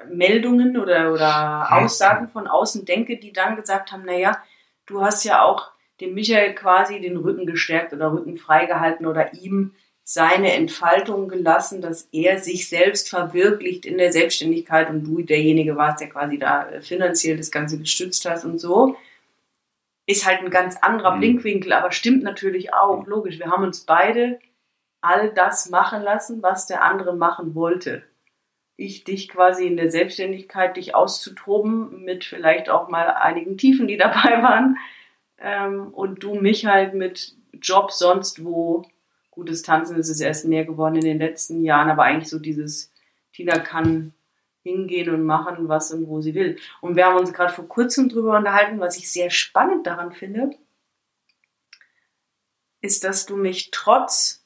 Meldungen 0.09 0.77
oder, 0.77 1.13
oder 1.13 1.73
Aussagen 1.73 2.29
von 2.29 2.49
außen 2.49 2.85
denke, 2.85 3.19
die 3.19 3.33
dann 3.33 3.57
gesagt 3.57 3.93
haben, 3.93 4.05
naja, 4.05 4.43
du 4.91 5.01
hast 5.01 5.25
ja 5.25 5.43
auch 5.43 5.71
dem 6.01 6.15
Michael 6.15 6.55
quasi 6.55 7.01
den 7.01 7.17
Rücken 7.17 7.47
gestärkt 7.47 7.93
oder 7.93 8.13
Rücken 8.13 8.37
freigehalten 8.37 9.07
oder 9.07 9.35
ihm 9.35 9.75
seine 10.03 10.53
Entfaltung 10.55 11.29
gelassen, 11.29 11.81
dass 11.83 12.09
er 12.11 12.39
sich 12.39 12.69
selbst 12.69 13.09
verwirklicht 13.09 13.87
in 13.87 13.97
der 13.97 14.13
Selbstständigkeit 14.13 14.91
und 14.91 15.05
du 15.05 15.23
derjenige 15.23 15.77
warst, 15.77 16.01
der 16.01 16.09
quasi 16.09 16.39
da 16.39 16.69
äh, 16.69 16.81
finanziell 16.83 17.37
das 17.37 17.51
Ganze 17.51 17.79
gestützt 17.79 18.29
hast 18.29 18.45
und 18.45 18.59
so. 18.59 18.97
Ist 20.07 20.27
halt 20.27 20.41
ein 20.41 20.51
ganz 20.51 20.77
anderer 20.79 21.15
Mhm. 21.15 21.21
Blickwinkel, 21.21 21.73
aber 21.73 21.93
stimmt 21.93 22.25
natürlich 22.25 22.75
auch, 22.75 23.07
logisch. 23.07 23.39
Wir 23.39 23.51
haben 23.51 23.63
uns 23.63 23.83
beide 23.83 24.41
all 25.01 25.33
das 25.33 25.71
machen 25.71 26.03
lassen, 26.03 26.43
was 26.43 26.67
der 26.67 26.83
andere 26.83 27.15
machen 27.15 27.55
wollte. 27.55 28.03
Ich 28.81 29.05
dich 29.05 29.29
quasi 29.29 29.67
in 29.67 29.77
der 29.77 29.91
Selbstständigkeit, 29.91 30.79
dich 30.79 30.95
auszutoben, 30.95 32.03
mit 32.03 32.25
vielleicht 32.25 32.71
auch 32.71 32.89
mal 32.89 33.09
einigen 33.11 33.59
Tiefen, 33.59 33.87
die 33.87 33.97
dabei 33.99 34.43
waren. 34.43 34.79
Ähm, 35.39 35.89
und 35.89 36.23
du 36.23 36.35
mich 36.35 36.65
halt 36.65 36.95
mit 36.95 37.37
Job 37.61 37.93
sonst 37.93 38.43
wo. 38.43 38.87
Gutes 39.31 39.61
Tanzen 39.61 39.97
ist 39.97 40.09
es 40.09 40.21
erst 40.21 40.47
mehr 40.47 40.65
geworden 40.65 40.95
in 40.95 41.05
den 41.05 41.19
letzten 41.19 41.63
Jahren, 41.63 41.91
aber 41.91 42.05
eigentlich 42.05 42.31
so 42.31 42.39
dieses, 42.39 42.91
Tina 43.35 43.59
kann 43.59 44.15
hingehen 44.63 45.11
und 45.11 45.25
machen, 45.25 45.69
was 45.69 45.93
und 45.93 46.09
wo 46.09 46.23
sie 46.23 46.35
will. 46.35 46.59
Und 46.81 46.97
wir 46.97 47.05
haben 47.05 47.19
uns 47.19 47.35
gerade 47.35 47.53
vor 47.53 47.69
kurzem 47.69 48.09
drüber 48.09 48.39
unterhalten, 48.39 48.81
was 48.81 48.97
ich 48.97 49.13
sehr 49.13 49.29
spannend 49.29 49.87
daran 49.87 50.13
finde, 50.13 50.51
ist, 52.81 53.05
dass 53.05 53.27
du 53.27 53.37
mich 53.37 53.71
trotz 53.73 54.40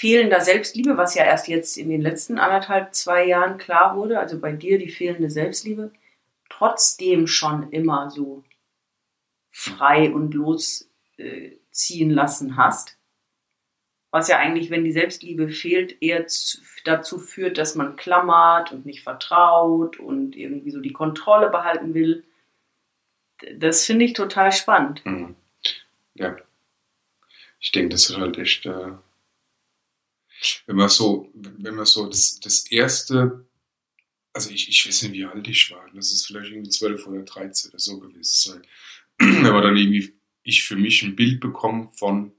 fehlender 0.00 0.40
Selbstliebe, 0.40 0.96
was 0.96 1.14
ja 1.14 1.24
erst 1.24 1.46
jetzt 1.46 1.76
in 1.76 1.90
den 1.90 2.00
letzten 2.00 2.38
anderthalb, 2.38 2.94
zwei 2.94 3.26
Jahren 3.26 3.58
klar 3.58 3.96
wurde, 3.96 4.18
also 4.18 4.40
bei 4.40 4.50
dir 4.50 4.78
die 4.78 4.88
fehlende 4.88 5.28
Selbstliebe, 5.28 5.92
trotzdem 6.48 7.26
schon 7.26 7.70
immer 7.70 8.08
so 8.08 8.42
frei 9.50 10.10
und 10.10 10.32
losziehen 10.32 12.10
lassen 12.10 12.56
hast. 12.56 12.96
Was 14.10 14.28
ja 14.28 14.38
eigentlich, 14.38 14.70
wenn 14.70 14.84
die 14.84 14.92
Selbstliebe 14.92 15.50
fehlt, 15.50 16.00
eher 16.00 16.26
zu, 16.26 16.62
dazu 16.84 17.18
führt, 17.18 17.58
dass 17.58 17.74
man 17.74 17.96
klammert 17.96 18.72
und 18.72 18.86
nicht 18.86 19.02
vertraut 19.02 20.00
und 20.00 20.34
irgendwie 20.34 20.70
so 20.70 20.80
die 20.80 20.94
Kontrolle 20.94 21.50
behalten 21.50 21.92
will. 21.92 22.24
Das 23.54 23.84
finde 23.84 24.06
ich 24.06 24.14
total 24.14 24.50
spannend. 24.50 25.04
Mhm. 25.04 25.36
Ja. 26.14 26.38
Ich 27.60 27.70
denke, 27.70 27.90
das 27.90 28.08
ist 28.08 28.16
halt 28.16 28.38
echt, 28.38 28.64
äh, 28.64 28.92
wenn 30.66 30.76
man 30.76 30.88
so, 30.88 31.30
wenn 31.34 31.74
man 31.74 31.86
so 31.86 32.06
das, 32.06 32.40
das 32.40 32.70
erste, 32.70 33.46
also 34.32 34.50
ich, 34.50 34.68
ich 34.68 34.86
weiß 34.86 35.02
nicht, 35.02 35.12
wie 35.12 35.24
alt 35.24 35.46
ich 35.48 35.70
war, 35.70 35.84
das 35.94 36.12
ist 36.12 36.26
vielleicht 36.26 36.52
irgendwie 36.52 36.70
12 36.70 37.06
oder 37.06 37.22
13 37.22 37.70
oder 37.70 37.78
so 37.78 38.00
gewesen 38.00 38.24
sein. 38.24 38.62
wenn 39.18 39.52
man 39.52 39.62
dann 39.62 39.76
irgendwie, 39.76 40.14
ich 40.42 40.64
für 40.64 40.76
mich 40.76 41.02
ein 41.02 41.16
Bild 41.16 41.40
bekomme 41.40 41.90
von 41.94 42.32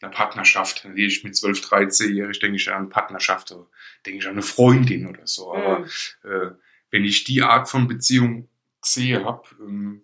einer 0.00 0.12
Partnerschaft, 0.12 0.84
dann 0.84 0.94
gehe 0.94 1.06
ich 1.06 1.24
mit 1.24 1.36
12, 1.36 1.60
13-jährig, 1.60 2.38
denke 2.38 2.56
ich 2.56 2.70
an 2.70 2.88
Partnerschaft, 2.88 3.52
oder 3.52 3.68
denke 4.06 4.18
ich 4.20 4.26
an 4.26 4.32
eine 4.32 4.42
Freundin 4.42 5.06
oder 5.06 5.26
so, 5.26 5.54
aber 5.54 5.80
Mhm. 5.80 5.86
äh, 6.24 6.50
wenn 6.90 7.04
ich 7.04 7.24
die 7.24 7.42
Art 7.42 7.68
von 7.68 7.86
Beziehung 7.86 8.48
gesehen 8.82 9.24
habe, 9.24 9.48
ähm, 9.60 10.02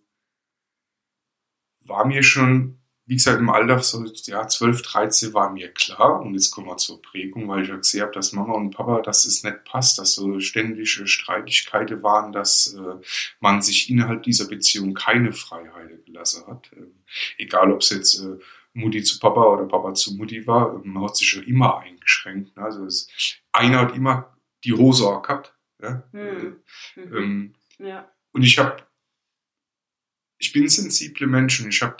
war 1.80 2.06
mir 2.06 2.22
schon, 2.22 2.78
wie 3.08 3.14
gesagt, 3.14 3.38
im 3.38 3.50
Alter 3.50 3.78
so 3.78 4.04
ja, 4.24 4.48
12, 4.48 4.82
13 4.82 5.32
war 5.32 5.50
mir 5.50 5.72
klar 5.72 6.20
und 6.20 6.34
jetzt 6.34 6.50
kommen 6.50 6.66
wir 6.66 6.76
zur 6.76 7.00
Prägung, 7.00 7.46
weil 7.46 7.62
ich 7.62 7.68
ja 7.68 7.76
gesehen 7.76 8.02
habe, 8.02 8.12
dass 8.12 8.32
Mama 8.32 8.54
und 8.54 8.72
Papa, 8.72 9.00
dass 9.00 9.24
es 9.26 9.44
nicht 9.44 9.64
passt, 9.64 9.98
dass 9.98 10.14
so 10.14 10.40
ständige 10.40 10.84
Streitigkeiten 10.84 12.02
waren, 12.02 12.32
dass 12.32 12.74
äh, 12.74 13.06
man 13.38 13.62
sich 13.62 13.88
innerhalb 13.90 14.24
dieser 14.24 14.48
Beziehung 14.48 14.94
keine 14.94 15.32
Freiheit 15.32 16.04
gelassen 16.04 16.48
hat. 16.48 16.68
Ähm, 16.76 16.94
egal, 17.38 17.70
ob 17.70 17.80
es 17.80 17.90
jetzt 17.90 18.20
äh, 18.20 18.38
Mutti 18.72 19.04
zu 19.04 19.20
Papa 19.20 19.40
oder 19.40 19.66
Papa 19.66 19.94
zu 19.94 20.14
Mutti 20.16 20.44
war, 20.44 20.76
man 20.84 21.04
hat 21.04 21.16
sich 21.16 21.32
ja 21.32 21.42
immer 21.42 21.78
eingeschränkt. 21.78 22.56
Ne? 22.56 22.62
Also 22.64 22.86
es, 22.86 23.08
einer 23.52 23.78
hat 23.78 23.94
immer 23.94 24.36
die 24.64 24.72
Hose 24.72 25.06
auch 25.06 25.22
gehabt. 25.22 25.54
Ja? 25.80 26.02
Hm. 26.10 26.56
Mhm. 26.96 27.16
Ähm, 27.16 27.54
ja. 27.78 28.10
und 28.32 28.42
ich 28.42 28.58
habe, 28.58 28.84
ich 30.38 30.52
bin 30.52 30.64
ein 30.64 30.68
sensibler 30.68 31.28
Mensch 31.28 31.60
und 31.60 31.68
ich 31.68 31.82
habe 31.82 31.96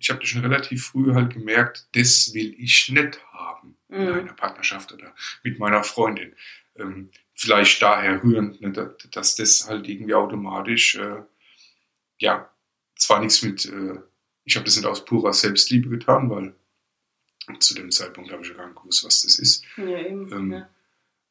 ich 0.00 0.10
hab 0.10 0.20
das 0.20 0.30
schon 0.30 0.40
relativ 0.40 0.86
früh 0.86 1.12
halt 1.14 1.34
gemerkt, 1.34 1.86
das 1.92 2.32
will 2.32 2.54
ich 2.58 2.88
nicht 2.88 3.22
haben. 3.32 3.76
in 3.88 4.08
einer 4.20 4.32
Partnerschaft 4.32 4.92
oder 4.92 5.14
mit 5.42 5.58
meiner 5.58 5.84
Freundin. 5.84 6.34
Ähm, 6.76 7.10
vielleicht 7.34 7.82
daher 7.82 8.22
rührend, 8.22 8.60
ne, 8.60 8.94
dass 9.10 9.36
das 9.36 9.68
halt 9.68 9.88
irgendwie 9.88 10.14
automatisch, 10.14 10.94
äh, 10.96 11.22
ja, 12.18 12.50
zwar 12.96 13.20
nichts 13.20 13.42
mit, 13.42 13.66
äh, 13.66 13.98
ich 14.44 14.56
habe 14.56 14.64
das 14.64 14.76
nicht 14.76 14.86
aus 14.86 15.04
purer 15.04 15.32
Selbstliebe 15.32 15.88
getan, 15.88 16.30
weil 16.30 16.54
zu 17.58 17.74
dem 17.74 17.90
Zeitpunkt 17.90 18.30
habe 18.30 18.42
ich 18.42 18.48
ja 18.48 18.54
gar 18.54 18.66
nicht 18.66 18.78
gewusst, 18.78 19.04
was 19.04 19.22
das 19.22 19.38
ist. 19.38 19.64
Ja, 19.76 19.98
eben, 19.98 20.32
Ähm, 20.32 20.52
ja. 20.52 20.70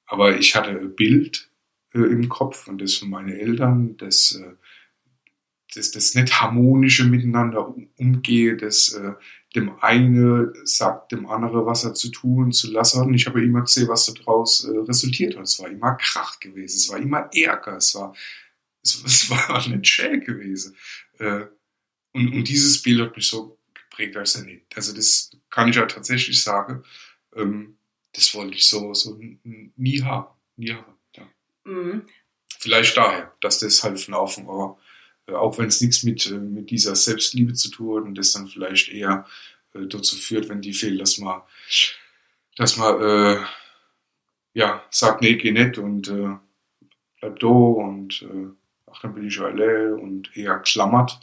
Aber 0.06 0.38
ich 0.38 0.56
hatte 0.56 0.72
ein 0.72 0.96
Bild 0.96 1.50
äh, 1.94 2.00
im 2.00 2.28
Kopf 2.30 2.68
und 2.68 2.80
das 2.80 2.96
von 2.96 3.10
meinen 3.10 3.30
Eltern, 3.30 3.96
das, 3.98 4.34
äh, 4.34 4.56
das, 5.76 5.92
das 5.92 6.16
nicht 6.16 6.42
harmonische 6.42 7.06
Miteinander 7.06 7.68
um, 7.68 7.90
umgehe, 7.98 8.58
das 8.58 8.90
äh, 8.94 9.14
dem 9.56 9.72
eine 9.82 10.54
sagt 10.64 11.12
dem 11.12 11.28
andere, 11.28 11.66
was 11.66 11.84
er 11.84 11.94
zu 11.94 12.10
tun 12.10 12.52
zu 12.52 12.72
lassen 12.72 13.00
hat. 13.00 13.08
Und 13.08 13.14
ich 13.14 13.26
habe 13.26 13.44
immer 13.44 13.62
gesehen, 13.62 13.88
was 13.88 14.12
daraus 14.14 14.64
äh, 14.66 14.78
resultiert 14.78 15.36
hat. 15.36 15.44
Es 15.44 15.60
war 15.60 15.70
immer 15.70 15.96
Krach 15.96 16.40
gewesen, 16.40 16.76
es 16.76 16.90
war 16.90 17.00
immer 17.00 17.30
Ärger, 17.34 17.78
es 17.78 17.96
war, 17.96 18.16
es, 18.84 19.02
es 19.06 19.30
war 19.30 19.68
nicht 19.68 19.88
schön 19.88 20.22
gewesen. 20.22 20.76
Äh, 21.18 21.46
und, 22.14 22.34
und 22.34 22.48
dieses 22.48 22.82
Bild 22.82 23.02
hat 23.02 23.16
mich 23.16 23.28
so 23.28 23.58
geprägt 23.74 24.18
als 24.18 24.36
er 24.36 24.44
nicht. 24.44 24.66
Also 24.76 24.96
das 24.96 25.32
kann 25.50 25.70
ich 25.70 25.76
ja 25.76 25.86
tatsächlich 25.86 26.42
sagen. 26.42 26.84
Ähm, 27.36 27.78
das 28.14 28.34
wollte 28.34 28.56
ich 28.56 28.68
so, 28.68 28.94
so 28.94 29.20
nie 29.44 30.02
haben. 30.02 30.28
Nie 30.56 30.74
haben. 30.74 30.94
Ja. 31.16 31.28
Mhm. 31.66 32.04
Vielleicht 32.60 32.98
daher, 32.98 33.34
dass 33.42 33.60
das 33.60 33.84
halt 33.84 34.00
von 34.00 34.16
Anfang 34.16 34.50
an, 34.50 34.72
äh, 34.72 34.89
auch 35.36 35.58
wenn 35.58 35.68
es 35.68 35.82
nichts 35.82 36.04
mit, 36.04 36.30
äh, 36.30 36.38
mit 36.38 36.70
dieser 36.70 36.96
Selbstliebe 36.96 37.54
zu 37.54 37.70
tun 37.70 37.98
hat 37.98 38.06
und 38.06 38.16
das 38.18 38.34
dann 38.34 38.48
vielleicht 38.48 38.90
eher 38.90 39.26
äh, 39.74 39.86
dazu 39.88 40.16
führt, 40.16 40.50
wenn 40.50 40.62
die 40.62 40.74
fehlt, 40.74 41.00
dass 41.00 41.18
man, 41.18 41.42
dass 42.56 42.78
man 42.78 43.02
äh, 43.02 43.38
ja, 44.54 44.84
sagt, 44.90 45.22
nee, 45.22 45.36
geh 45.36 45.52
nicht 45.52 45.78
und 45.78 46.08
äh, 46.10 46.36
bleib 47.20 47.40
da 47.40 47.48
und 47.48 48.22
äh, 48.24 48.48
ach, 48.92 49.02
dann 49.02 49.14
bin 49.14 49.28
ich 49.28 49.40
alle 49.40 49.96
und 49.96 50.36
eher 50.36 50.60
klammert. 50.60 51.20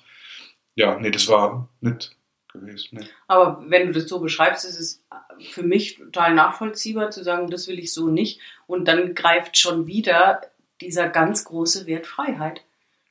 Ja, 0.75 0.99
nee, 0.99 1.11
das 1.11 1.29
war 1.29 1.69
nicht 1.81 2.17
gewesen. 2.53 2.99
Nee. 2.99 3.07
Aber 3.27 3.65
wenn 3.69 3.87
du 3.87 3.93
das 3.93 4.09
so 4.09 4.21
beschreibst, 4.21 4.65
ist 4.65 4.79
es 4.79 5.03
für 5.41 5.63
mich 5.63 5.97
total 5.97 6.35
nachvollziehbar 6.35 7.11
zu 7.11 7.23
sagen, 7.23 7.51
das 7.51 7.69
will 7.69 7.79
ich 7.79 7.93
so 7.93 8.09
nicht. 8.09 8.41
Und 8.67 8.87
dann 8.87 9.15
greift 9.15 9.57
schon 9.57 9.87
wieder 9.87 10.43
dieser 10.81 11.09
ganz 11.09 11.45
große 11.45 11.87
Wert 11.87 12.07
Freiheit. 12.07 12.63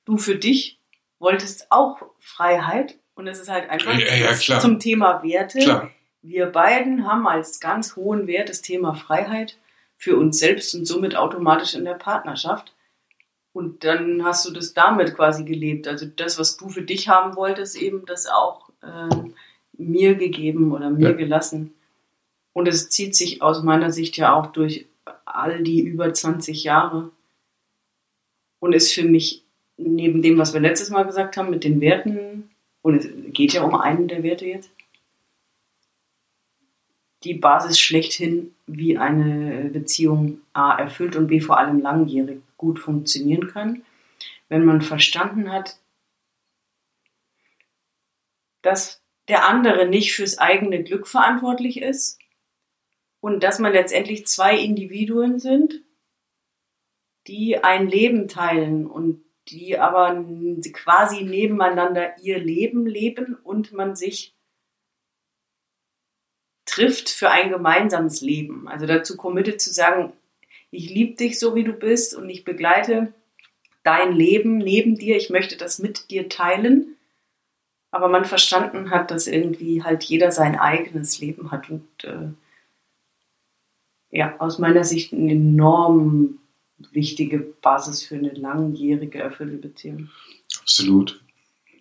Du 0.06 0.18
für 0.18 0.36
dich 0.36 0.80
wolltest 1.26 1.72
auch 1.72 1.98
Freiheit 2.20 2.98
und 3.16 3.28
es 3.28 3.40
ist 3.40 3.50
halt 3.50 3.70
einfach 3.70 3.98
Ja, 3.98 4.16
ja, 4.16 4.60
zum 4.60 4.80
Thema 4.80 5.24
Werte. 5.24 5.60
Klar, 5.60 5.92
Wir 6.22 6.46
beiden 6.46 7.06
haben 7.08 7.28
als 7.28 7.60
ganz 7.60 7.96
hohen 7.96 8.28
Wert 8.28 8.50
das 8.50 8.62
Thema 8.62 8.94
Freiheit 8.94 9.58
für 9.98 10.18
uns 10.18 10.40
selbst 10.40 10.74
und 10.76 10.86
somit 10.86 11.16
automatisch 11.16 11.74
in 11.76 11.86
der 11.86 11.94
Partnerschaft. 11.96 12.74
Und 13.54 13.84
dann 13.84 14.24
hast 14.26 14.46
du 14.46 14.52
das 14.52 14.74
damit 14.74 15.16
quasi 15.16 15.46
gelebt. 15.46 15.88
Also 15.88 16.06
das, 16.06 16.38
was 16.38 16.58
du 16.58 16.70
für 16.70 16.82
dich 16.82 17.08
haben 17.08 17.36
wolltest, 17.36 17.76
eben 17.78 18.06
das 18.06 18.28
auch 18.28 18.70
ähm, 18.84 19.34
mir 19.78 20.16
gegeben 20.16 20.74
oder 20.74 20.90
mir 20.90 21.10
Ja. 21.12 21.16
gelassen. 21.16 21.74
Und 22.54 22.68
es 22.68 22.90
zieht 22.90 23.16
sich 23.16 23.42
aus 23.42 23.64
meiner 23.64 23.92
Sicht 23.92 24.18
ja 24.18 24.34
auch 24.34 24.48
durch 24.48 24.88
all 25.26 25.64
die 25.64 25.80
über 25.82 26.14
20 26.14 26.64
Jahre 26.66 27.12
und 28.60 28.74
ist 28.74 28.92
für 28.94 29.04
mich 29.06 29.45
neben 29.78 30.22
dem, 30.22 30.38
was 30.38 30.54
wir 30.54 30.62
letztes 30.62 30.90
Mal 30.90 31.04
gesagt 31.04 31.38
haben 31.38 31.50
mit 31.50 31.64
den 31.64 31.82
Werten, 31.82 32.50
und 32.82 32.96
es 32.96 33.08
geht 33.34 33.54
ja 33.54 33.64
um 33.64 33.76
einen 33.76 34.08
der 34.08 34.24
Werte 34.24 34.46
jetzt, 34.46 34.72
die 37.24 37.34
Basis 37.34 37.80
schlechthin, 37.80 38.56
wie 38.68 38.98
eine 38.98 39.70
Beziehung 39.72 40.42
A 40.54 40.76
erfüllt 40.78 41.16
und 41.16 41.28
B 41.28 41.42
vor 41.42 41.58
allem 41.58 41.82
langjährig 41.82 42.42
gut 42.58 42.80
funktionieren 42.80 43.48
kann, 43.48 43.84
wenn 44.48 44.64
man 44.64 44.82
verstanden 44.82 45.52
hat, 45.52 45.80
dass 48.62 49.02
der 49.28 49.48
andere 49.48 49.88
nicht 49.88 50.14
fürs 50.14 50.38
eigene 50.38 50.84
Glück 50.84 51.08
verantwortlich 51.08 51.82
ist 51.82 52.20
und 53.22 53.44
dass 53.44 53.60
man 53.60 53.74
letztendlich 53.74 54.28
zwei 54.28 54.58
Individuen 54.58 55.40
sind, 55.40 55.82
die 57.28 57.64
ein 57.64 57.88
Leben 57.88 58.28
teilen 58.28 58.86
und 58.86 59.24
die 59.48 59.78
aber 59.78 60.26
quasi 60.74 61.24
nebeneinander 61.24 62.18
ihr 62.22 62.40
Leben 62.40 62.86
leben 62.86 63.36
und 63.44 63.74
man 63.74 63.96
sich 63.96 64.34
trifft 66.66 67.10
für 67.10 67.30
ein 67.30 67.50
gemeinsames 67.50 68.22
Leben. 68.22 68.68
Also 68.68 68.86
dazu 68.86 69.16
committed 69.18 69.62
zu 69.62 69.72
sagen, 69.72 70.14
ich 70.72 70.90
liebe 70.90 71.16
dich 71.16 71.40
so 71.40 71.56
wie 71.56 71.64
du 71.64 71.74
bist 71.74 72.16
und 72.16 72.30
ich 72.30 72.44
begleite 72.44 73.14
dein 73.84 74.14
Leben 74.14 74.58
neben 74.58 74.96
dir, 74.96 75.16
ich 75.16 75.30
möchte 75.30 75.58
das 75.58 75.80
mit 75.80 76.10
dir 76.10 76.28
teilen, 76.28 76.98
aber 77.92 78.10
man 78.10 78.26
verstanden 78.26 78.90
hat, 78.90 79.12
dass 79.12 79.28
irgendwie 79.28 79.84
halt 79.84 80.04
jeder 80.04 80.32
sein 80.32 80.60
eigenes 80.60 81.20
Leben 81.20 81.52
hat 81.52 81.70
und 81.70 81.88
äh, 82.04 82.30
ja, 84.10 84.36
aus 84.40 84.60
meiner 84.60 84.84
Sicht 84.84 85.14
eine 85.14 85.32
enorm 85.32 86.40
wichtige 86.92 87.40
Basis 87.40 88.04
für 88.04 88.16
eine 88.16 88.32
langjährige 88.34 89.20
erfüllte 89.20 89.58
Beziehung. 89.58 90.10
absolut. 90.62 91.22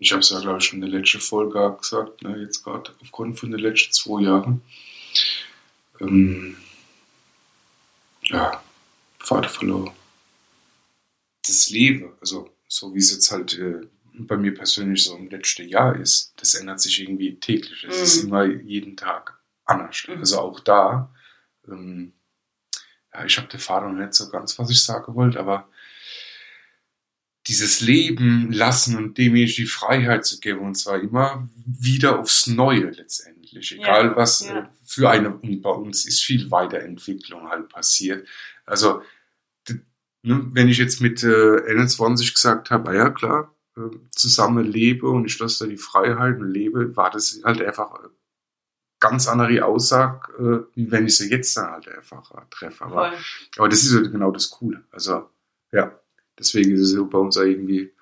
Ich 0.00 0.12
habe 0.12 0.20
es 0.20 0.30
ja, 0.30 0.40
glaube 0.40 0.58
ich, 0.58 0.64
schon 0.64 0.82
in 0.82 0.90
der 0.90 1.00
letzten 1.00 1.20
Folge 1.20 1.76
gesagt, 1.80 2.22
ne, 2.22 2.36
jetzt 2.38 2.62
gerade 2.62 2.92
aufgrund 3.00 3.38
von 3.38 3.50
den 3.50 3.60
letzten 3.60 3.92
zwei 3.92 4.22
Jahren. 4.22 4.60
Ähm, 6.00 6.56
ja, 8.24 8.62
Vater 9.20 9.48
verloren. 9.48 9.92
Das 11.46 11.70
Leben, 11.70 12.12
also 12.20 12.50
so 12.68 12.94
wie 12.94 12.98
es 12.98 13.12
jetzt 13.12 13.30
halt 13.30 13.56
äh, 13.58 13.80
bei 14.14 14.36
mir 14.36 14.54
persönlich 14.54 15.04
so 15.04 15.16
im 15.16 15.28
letzten 15.30 15.68
Jahr 15.68 15.94
ist, 15.96 16.32
das 16.36 16.54
ändert 16.54 16.80
sich 16.80 17.00
irgendwie 17.00 17.36
täglich. 17.36 17.84
Es 17.88 17.96
Mhm. 17.98 18.02
ist 18.04 18.16
immer 18.24 18.44
jeden 18.44 18.96
Tag 18.96 19.38
anders. 19.64 20.04
Mhm. 20.08 20.18
Also 20.18 20.38
auch 20.40 20.60
da, 20.60 21.14
ähm, 21.68 22.12
ja, 23.14 23.24
ich 23.24 23.36
habe 23.38 23.48
den 23.48 23.60
Vater 23.60 23.88
noch 23.88 23.98
nicht 23.98 24.14
so 24.14 24.28
ganz, 24.28 24.58
was 24.58 24.70
ich 24.70 24.82
sagen 24.82 25.14
wollte, 25.14 25.38
aber 25.38 25.68
dieses 27.46 27.80
Leben 27.80 28.50
lassen 28.52 28.96
und 28.96 29.18
demjenigen 29.18 29.54
die 29.54 29.66
Freiheit 29.66 30.24
zu 30.24 30.40
geben, 30.40 30.60
und 30.60 30.76
zwar 30.76 31.00
immer 31.00 31.48
wieder 31.66 32.18
aufs 32.18 32.46
Neue 32.46 32.90
letztendlich. 32.90 33.72
Egal 33.72 34.06
Ja, 34.06 34.16
was 34.16 34.46
ja. 34.46 34.60
äh, 34.60 34.66
für 34.84 35.10
eine, 35.10 35.36
und 35.36 35.60
bei 35.60 35.70
uns 35.70 36.06
ist 36.06 36.22
viel 36.22 36.50
Weiterentwicklung 36.50 37.48
halt 37.50 37.68
passiert. 37.68 38.26
Also, 38.64 39.02
ne, 40.22 40.46
wenn 40.52 40.68
ich 40.68 40.78
jetzt 40.78 41.00
mit 41.00 41.22
äh, 41.22 41.60
21 41.68 42.32
gesagt 42.32 42.70
habe, 42.70 42.90
ah 42.90 42.94
ja 42.94 43.10
klar, 43.10 43.54
äh, 43.76 43.90
zusammen 44.10 44.64
lebe 44.64 45.08
und 45.08 45.26
ich 45.26 45.38
lasse 45.38 45.64
da 45.64 45.70
die 45.70 45.76
Freiheit 45.76 46.38
und 46.38 46.50
lebe, 46.50 46.96
war 46.96 47.10
das 47.10 47.40
halt 47.44 47.60
einfach 47.60 47.92
eine 47.92 48.08
ganz 49.04 49.28
andere 49.28 49.64
Aussage, 49.64 50.32
äh, 50.38 50.76
wie 50.76 50.90
wenn 50.90 51.06
ich 51.06 51.16
sie 51.18 51.30
jetzt 51.30 51.56
dann 51.56 51.70
halt 51.72 51.88
einfach 51.88 52.30
äh, 52.32 52.40
treffe. 52.50 52.84
Aber 52.84 53.10
Voll. 53.10 53.18
aber 53.58 53.68
das 53.68 53.84
ist 53.84 53.92
ja 53.92 54.00
genau 54.00 54.30
das 54.30 54.50
Coole. 54.50 54.82
Also, 54.90 55.28
ja, 55.72 55.98
deswegen 56.38 56.72
ist 56.72 56.80
es 56.80 57.10
bei 57.10 57.18
uns 57.18 57.36
auch 57.36 57.42
irgendwie 57.42 57.92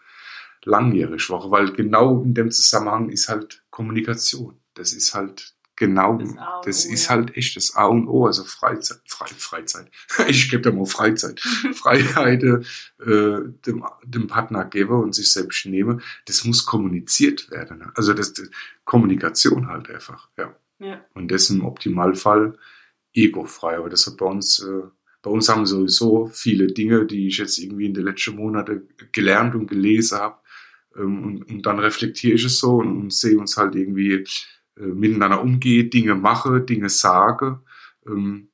langjährig 0.64 1.28
Woche, 1.28 1.50
weil 1.50 1.72
genau 1.72 2.22
in 2.22 2.34
dem 2.34 2.50
Zusammenhang 2.50 3.08
ist 3.08 3.28
halt 3.28 3.64
Kommunikation. 3.70 4.60
Das 4.74 4.92
ist 4.92 5.12
halt 5.12 5.54
genau, 5.74 6.18
Das 6.18 6.36
A 6.38 6.60
das 6.64 6.84
ist 6.84 7.04
ja. 7.04 7.10
halt 7.10 7.36
echt 7.36 7.56
das 7.56 7.74
A 7.74 7.86
und 7.86 8.06
O, 8.06 8.26
also 8.26 8.44
Freizeit, 8.44 9.00
Frei, 9.06 9.26
Freizeit. 9.36 9.90
Ich 10.28 10.50
gebe 10.50 10.62
da 10.62 10.70
mal 10.70 10.86
Freizeit. 10.86 11.40
Freiheit 11.74 12.44
äh, 12.44 12.60
dem, 13.00 13.84
dem 14.04 14.26
Partner 14.28 14.64
gebe 14.64 14.94
und 14.94 15.14
sich 15.14 15.32
selbst 15.32 15.66
nehme, 15.66 15.98
das 16.26 16.44
muss 16.44 16.64
kommuniziert 16.64 17.50
werden. 17.50 17.90
Also 17.96 18.14
das, 18.14 18.32
das 18.34 18.48
Kommunikation 18.84 19.66
halt 19.66 19.90
einfach, 19.90 20.28
ja. 20.38 20.54
Ja. 20.82 21.04
Und 21.14 21.30
das 21.30 21.50
im 21.50 21.64
Optimalfall 21.64 22.58
egofrei. 23.12 23.76
Aber 23.76 23.88
das 23.88 24.06
hat 24.06 24.16
bei 24.16 24.26
uns, 24.26 24.60
äh, 24.60 24.82
bei 25.22 25.30
uns 25.30 25.48
haben 25.48 25.66
sowieso 25.66 26.26
viele 26.26 26.66
Dinge, 26.66 27.06
die 27.06 27.28
ich 27.28 27.38
jetzt 27.38 27.58
irgendwie 27.58 27.86
in 27.86 27.94
den 27.94 28.04
letzten 28.04 28.36
Monaten 28.36 28.88
gelernt 29.12 29.54
und 29.54 29.68
gelesen 29.68 30.18
habe. 30.18 30.38
Ähm, 30.96 31.24
und, 31.24 31.50
und 31.50 31.66
dann 31.66 31.78
reflektiere 31.78 32.34
ich 32.34 32.44
es 32.44 32.58
so 32.58 32.76
und, 32.76 32.96
und 32.96 33.12
sehe 33.12 33.38
uns 33.38 33.56
halt 33.56 33.74
irgendwie 33.74 34.24
äh, 34.76 34.86
miteinander 34.86 35.42
umgehen, 35.42 35.90
Dinge 35.90 36.14
mache, 36.14 36.60
Dinge 36.60 36.88
sage. 36.88 37.60
Ähm, 38.06 38.48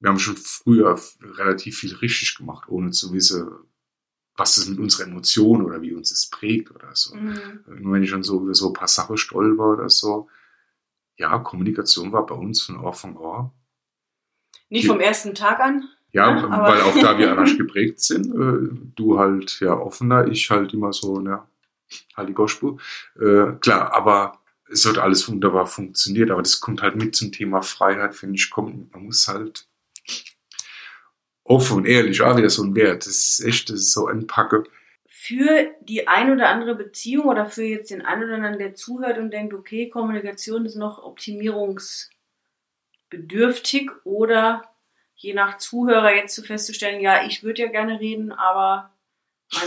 wir 0.00 0.10
haben 0.10 0.18
schon 0.18 0.36
früher 0.36 0.98
relativ 1.36 1.78
viel 1.78 1.94
richtig 1.94 2.36
gemacht, 2.36 2.68
ohne 2.68 2.90
zu 2.90 3.12
wissen, 3.12 3.48
was 4.34 4.56
das 4.56 4.66
mit 4.66 4.78
unserer 4.78 5.06
Emotion 5.06 5.62
oder 5.62 5.82
wie 5.82 5.92
uns 5.92 6.08
das 6.08 6.30
prägt 6.30 6.70
oder 6.70 6.94
so. 6.94 7.14
Mhm. 7.14 7.60
Immer 7.66 7.92
wenn 7.92 8.02
ich 8.02 8.10
dann 8.10 8.22
so 8.22 8.40
über 8.40 8.54
so 8.54 8.68
ein 8.68 8.72
paar 8.72 8.88
Sachen 8.88 9.18
stolper 9.18 9.72
oder 9.72 9.90
so, 9.90 10.28
ja, 11.20 11.38
Kommunikation 11.38 12.12
war 12.12 12.24
bei 12.26 12.34
uns 12.34 12.62
von 12.62 12.84
Anfang 12.84 13.16
an. 13.18 13.50
Nicht 14.70 14.86
vom 14.86 15.00
ersten 15.00 15.34
Tag 15.34 15.60
an. 15.60 15.88
Ja, 16.12 16.26
aber- 16.44 16.72
weil 16.72 16.80
auch 16.80 16.94
da 17.00 17.18
wir 17.18 17.30
anders 17.36 17.56
geprägt 17.56 18.00
sind. 18.00 18.26
Äh, 18.26 18.74
du 18.96 19.18
halt 19.18 19.60
ja 19.60 19.74
offener, 19.74 20.26
ich 20.26 20.50
halt 20.50 20.72
immer 20.72 20.92
so, 20.92 21.20
halt 22.16 22.28
die. 22.28 22.80
Äh, 23.20 23.52
klar, 23.60 23.94
aber 23.94 24.38
es 24.70 24.86
hat 24.86 24.98
alles 24.98 25.28
wunderbar 25.28 25.66
funktioniert, 25.66 26.30
aber 26.30 26.42
das 26.42 26.60
kommt 26.60 26.82
halt 26.82 26.96
mit 26.96 27.14
zum 27.16 27.32
Thema 27.32 27.60
Freiheit, 27.62 28.14
finde 28.14 28.36
ich, 28.36 28.50
kommt, 28.50 28.92
man 28.92 29.04
muss 29.06 29.26
halt 29.28 29.66
offen 31.44 31.78
und 31.78 31.84
ehrlich, 31.86 32.22
auch 32.22 32.36
wieder 32.36 32.50
so 32.50 32.62
ein 32.62 32.74
Wert. 32.76 33.06
Das 33.06 33.16
ist 33.26 33.40
echt, 33.44 33.68
das 33.70 33.80
ist 33.80 33.92
so 33.92 34.06
ein 34.06 34.26
Packe. 34.26 34.64
Für 35.22 35.74
die 35.82 36.08
ein 36.08 36.32
oder 36.32 36.48
andere 36.48 36.74
Beziehung 36.74 37.26
oder 37.26 37.44
für 37.44 37.62
jetzt 37.62 37.90
den 37.90 38.00
einen 38.00 38.24
oder 38.24 38.36
anderen, 38.36 38.58
der 38.58 38.74
zuhört 38.74 39.18
und 39.18 39.30
denkt, 39.30 39.52
okay, 39.52 39.90
Kommunikation 39.90 40.64
ist 40.64 40.76
noch 40.76 41.02
optimierungsbedürftig 41.02 43.90
oder 44.04 44.62
je 45.16 45.34
nach 45.34 45.58
Zuhörer 45.58 46.14
jetzt 46.14 46.34
zu 46.34 46.42
festzustellen, 46.42 47.02
ja, 47.02 47.26
ich 47.26 47.44
würde 47.44 47.60
ja 47.60 47.68
gerne 47.68 48.00
reden, 48.00 48.32
aber 48.32 48.94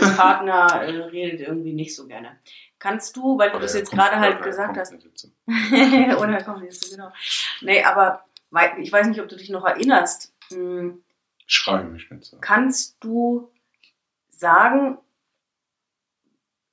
Partner 0.16 0.82
äh, 0.82 1.02
redet 1.04 1.42
irgendwie 1.42 1.72
nicht 1.72 1.94
so 1.94 2.08
gerne. 2.08 2.36
Kannst 2.80 3.16
du, 3.16 3.38
weil 3.38 3.52
du 3.52 3.60
das 3.60 3.74
jetzt 3.74 3.92
gerade 3.92 4.18
halt 4.18 4.42
gesagt 4.42 4.76
hast. 4.76 4.92
Oder 6.18 6.42
kommt 6.42 6.64
jetzt 6.64 6.90
genau. 6.90 7.12
Nee, 7.60 7.84
aber 7.84 8.24
ich 8.78 8.90
weiß 8.90 9.06
nicht, 9.06 9.20
ob 9.20 9.28
du 9.28 9.36
dich 9.36 9.50
noch 9.50 9.64
erinnerst. 9.64 10.34
Hm, 10.48 11.04
Schreie 11.46 11.84
mich 11.84 12.10
nicht 12.10 12.24
so. 12.24 12.38
Kannst 12.40 12.96
du 12.98 13.52
sagen, 14.30 14.98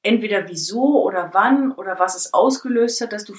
entweder 0.03 0.48
wieso 0.48 1.03
oder 1.03 1.29
wann 1.34 1.72
oder 1.72 2.00
was 2.00 2.15
es 2.15 2.34
ausgelöst 2.34 3.01
hat, 3.01 3.13
dass 3.13 3.25
du 3.25 3.34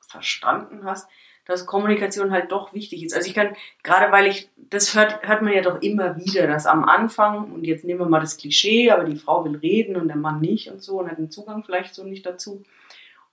verstanden 0.00 0.84
hast, 0.84 1.08
dass 1.44 1.64
Kommunikation 1.64 2.32
halt 2.32 2.50
doch 2.50 2.74
wichtig 2.74 3.04
ist. 3.04 3.14
Also 3.14 3.28
ich 3.28 3.34
kann, 3.34 3.54
gerade 3.84 4.10
weil 4.12 4.26
ich, 4.26 4.50
das 4.56 4.94
hört, 4.94 5.26
hört 5.26 5.42
man 5.42 5.52
ja 5.52 5.62
doch 5.62 5.80
immer 5.80 6.16
wieder, 6.16 6.46
dass 6.48 6.66
am 6.66 6.84
Anfang, 6.84 7.52
und 7.52 7.64
jetzt 7.64 7.84
nehmen 7.84 8.00
wir 8.00 8.08
mal 8.08 8.20
das 8.20 8.36
Klischee, 8.36 8.90
aber 8.90 9.04
die 9.04 9.16
Frau 9.16 9.44
will 9.44 9.56
reden 9.56 9.96
und 9.96 10.08
der 10.08 10.16
Mann 10.16 10.40
nicht 10.40 10.70
und 10.70 10.82
so 10.82 10.98
und 10.98 11.10
hat 11.10 11.18
den 11.18 11.30
Zugang 11.30 11.62
vielleicht 11.62 11.94
so 11.94 12.02
nicht 12.04 12.26
dazu. 12.26 12.64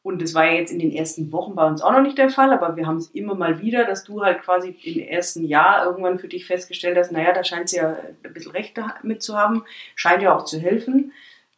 Und 0.03 0.21
das 0.21 0.35
war 0.35 0.45
ja 0.45 0.53
jetzt 0.53 0.71
in 0.71 0.79
den 0.79 0.91
ersten 0.91 1.31
Wochen 1.31 1.55
bei 1.55 1.65
uns 1.65 1.81
auch 1.81 1.93
noch 1.93 2.01
nicht 2.01 2.17
der 2.17 2.29
Fall, 2.29 2.51
aber 2.51 2.75
wir 2.75 2.85
haben 2.85 2.97
es 2.97 3.07
immer 3.11 3.35
mal 3.35 3.61
wieder, 3.61 3.85
dass 3.85 4.03
du 4.03 4.21
halt 4.21 4.41
quasi 4.41 4.77
im 4.83 4.99
ersten 4.99 5.45
Jahr 5.45 5.85
irgendwann 5.85 6.19
für 6.19 6.27
dich 6.27 6.45
festgestellt 6.45 6.97
hast, 6.97 7.13
naja, 7.13 7.31
da 7.31 7.43
scheint 7.43 7.69
sie 7.69 7.77
ja 7.77 7.95
ein 8.23 8.33
bisschen 8.33 8.51
Recht 8.51 8.77
mit 9.01 9.23
zu 9.23 9.37
haben, 9.37 9.63
scheint 9.95 10.21
ja 10.21 10.35
auch 10.35 10.43
zu 10.43 10.59
helfen. 10.59 11.13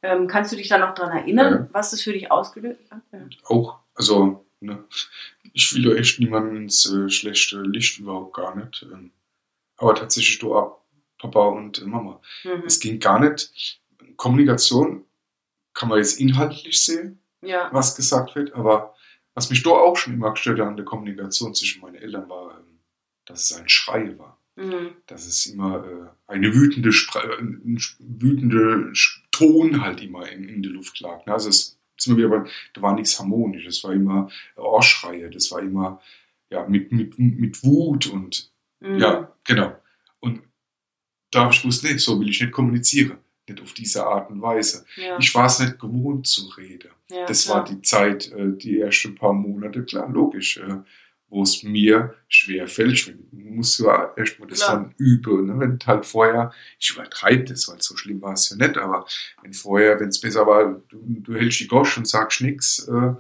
Ähm, 0.05 0.27
kannst 0.27 0.51
du 0.51 0.55
dich 0.55 0.67
da 0.67 0.77
noch 0.77 0.93
dran 0.93 1.11
erinnern, 1.11 1.53
ja. 1.53 1.69
was 1.71 1.91
das 1.91 2.01
für 2.01 2.13
dich 2.13 2.31
ausgelöst 2.31 2.91
hat? 2.91 3.01
Ja. 3.11 3.19
Auch, 3.43 3.79
also 3.93 4.45
Ne? 4.65 4.83
Ich 5.53 5.73
will 5.73 5.87
ja 5.87 5.95
echt 5.95 6.19
niemanden 6.19 6.55
ins 6.63 6.85
äh, 6.91 7.09
schlechte 7.09 7.61
Licht 7.61 7.99
überhaupt 7.99 8.35
gar 8.35 8.55
nicht. 8.55 8.85
Ähm, 8.91 9.11
aber 9.77 9.95
tatsächlich 9.95 10.39
du 10.39 10.55
auch 10.55 10.81
Papa 11.19 11.47
und 11.47 11.81
äh, 11.81 11.85
Mama. 11.85 12.21
Mhm. 12.43 12.63
Es 12.65 12.79
ging 12.79 12.99
gar 12.99 13.19
nicht. 13.19 13.79
Kommunikation 14.17 15.05
kann 15.73 15.89
man 15.89 15.97
jetzt 15.97 16.19
inhaltlich 16.19 16.83
sehen, 16.83 17.19
ja. 17.41 17.69
was 17.71 17.95
gesagt 17.95 18.35
wird, 18.35 18.53
aber 18.53 18.95
was 19.33 19.49
mich 19.49 19.63
doch 19.63 19.77
auch 19.77 19.97
schon 19.97 20.13
immer 20.13 20.31
gestört 20.31 20.59
hat 20.59 20.67
an 20.67 20.77
der 20.77 20.85
Kommunikation 20.85 21.53
zwischen 21.53 21.81
meinen 21.81 21.95
Eltern 21.95 22.29
war, 22.29 22.57
ähm, 22.57 22.79
dass 23.25 23.43
es 23.43 23.57
ein 23.57 23.69
Schrei 23.69 24.17
war. 24.17 24.39
Mhm. 24.55 24.95
Dass 25.07 25.25
es 25.25 25.45
immer 25.47 25.85
äh, 25.85 26.31
eine 26.31 26.53
wütende, 26.53 26.93
Spre 26.93 27.19
äh, 27.19 27.77
wütende 27.99 28.95
Ton 29.37 29.81
halt 29.81 30.01
immer 30.01 30.29
in, 30.31 30.47
in 30.47 30.63
der 30.63 30.71
Luft 30.71 30.99
lag. 30.99 31.25
Ne? 31.25 31.33
Also 31.33 31.49
es 31.49 31.77
sind 31.97 32.17
wir 32.17 32.27
wieder 32.27 32.45
da 32.73 32.81
war 32.81 32.93
nichts 32.93 33.19
harmonisch, 33.19 33.65
das 33.65 33.83
war 33.83 33.93
immer 33.93 34.29
Ohrschreie, 34.55 35.29
das 35.29 35.51
war 35.51 35.61
immer 35.61 36.01
ja, 36.49 36.65
mit, 36.67 36.91
mit, 36.91 37.17
mit 37.17 37.63
Wut 37.63 38.07
und 38.07 38.51
mhm. 38.79 38.99
ja, 38.99 39.31
genau. 39.43 39.75
Und 40.19 40.41
da 41.31 41.41
habe 41.41 41.53
ich 41.53 41.61
gewusst, 41.61 41.83
nee, 41.83 41.97
so 41.97 42.19
will 42.19 42.29
ich 42.29 42.41
nicht 42.41 42.53
kommunizieren. 42.53 43.17
Nicht 43.47 43.61
auf 43.61 43.73
diese 43.73 44.05
Art 44.05 44.31
und 44.31 44.41
Weise. 44.41 44.85
Ja. 44.95 45.19
Ich 45.19 45.33
war 45.35 45.45
es 45.45 45.59
nicht 45.59 45.79
gewohnt 45.79 46.25
zu 46.25 46.47
reden. 46.57 46.89
Ja, 47.11 47.25
das 47.27 47.45
klar. 47.45 47.57
war 47.57 47.63
die 47.65 47.81
Zeit, 47.81 48.31
äh, 48.31 48.53
die 48.57 48.79
ersten 48.79 49.13
paar 49.13 49.33
Monate, 49.33 49.83
klar, 49.83 50.09
logisch. 50.09 50.59
Wo 51.27 51.43
es 51.43 51.63
mir 51.63 52.15
schwer 52.27 52.67
fällt. 52.67 52.93
Ich 52.93 53.13
muss 53.31 53.79
ja 53.79 54.13
erstmal 54.15 54.47
das 54.47 54.61
Klar. 54.61 54.75
dann 54.75 54.95
üben. 54.97 55.47
Ne? 55.47 55.59
Wenn 55.59 55.79
halt 55.85 56.05
vorher, 56.05 56.53
ich 56.79 56.91
übertreibe 56.91 57.45
das, 57.45 57.67
weil 57.67 57.81
so 57.81 57.97
schlimm 57.97 58.21
war 58.21 58.33
es 58.33 58.49
ja 58.49 58.55
nicht, 58.55 58.77
aber 58.77 59.05
wenn 59.41 59.53
vorher, 59.53 59.99
wenn 59.99 60.09
es 60.09 60.21
besser 60.21 60.45
war, 60.45 60.81
du, 60.87 61.01
du, 61.21 61.35
hältst 61.35 61.59
die 61.59 61.67
Gosch 61.67 61.97
und 61.97 62.07
sagst 62.07 62.41
nichts, 62.41 62.87
äh, 62.87 63.13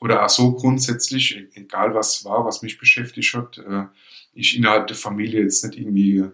oder 0.00 0.24
auch 0.24 0.28
so 0.28 0.52
grundsätzlich, 0.52 1.36
e-, 1.36 1.48
egal 1.54 1.94
was 1.94 2.24
war, 2.24 2.44
was 2.44 2.62
mich 2.62 2.78
beschäftigt 2.78 3.34
hat, 3.34 3.58
äh, 3.58 3.86
ich 4.34 4.56
innerhalb 4.56 4.86
der 4.86 4.96
Familie 4.96 5.42
jetzt 5.42 5.64
nicht 5.64 5.78
irgendwie 5.78 6.24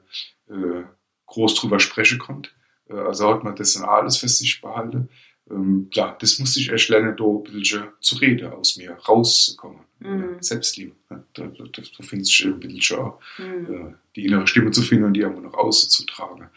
äh, 0.50 0.82
groß 1.26 1.54
drüber 1.54 1.80
sprechen 1.80 2.18
konnte. 2.18 2.50
Äh, 2.88 2.94
also 2.94 3.32
hat 3.32 3.44
man 3.44 3.56
das 3.56 3.74
dann 3.74 3.84
alles 3.84 4.16
für 4.16 4.28
sich 4.28 4.60
behalten. 4.60 5.08
Ähm, 5.50 5.88
klar, 5.90 6.16
das 6.20 6.38
musste 6.38 6.60
ich 6.60 6.70
erst 6.70 6.88
lernen, 6.88 7.16
da 7.16 7.24
ein 7.24 7.42
bisschen 7.42 7.84
zu 8.00 8.16
reden, 8.16 8.52
aus 8.52 8.76
mir 8.76 8.92
rauszukommen. 8.92 9.84
Mhm. 10.00 10.36
Selbstliebe. 10.40 10.94
Ne? 11.10 11.24
Da, 11.34 11.46
da, 11.46 11.64
da 11.64 12.02
findest 12.02 12.40
du 12.40 12.54
ein 12.54 12.60
bisschen 12.60 13.12
mhm. 13.38 13.74
äh, 13.74 13.94
die 14.16 14.26
innere 14.26 14.46
Stimme 14.46 14.70
zu 14.70 14.82
finden 14.82 15.04
und 15.04 15.14
die 15.14 15.24
einfach 15.24 15.42
nach 15.42 15.54
außen 15.54 15.90
zu 15.90 16.04
tragen. 16.06 16.48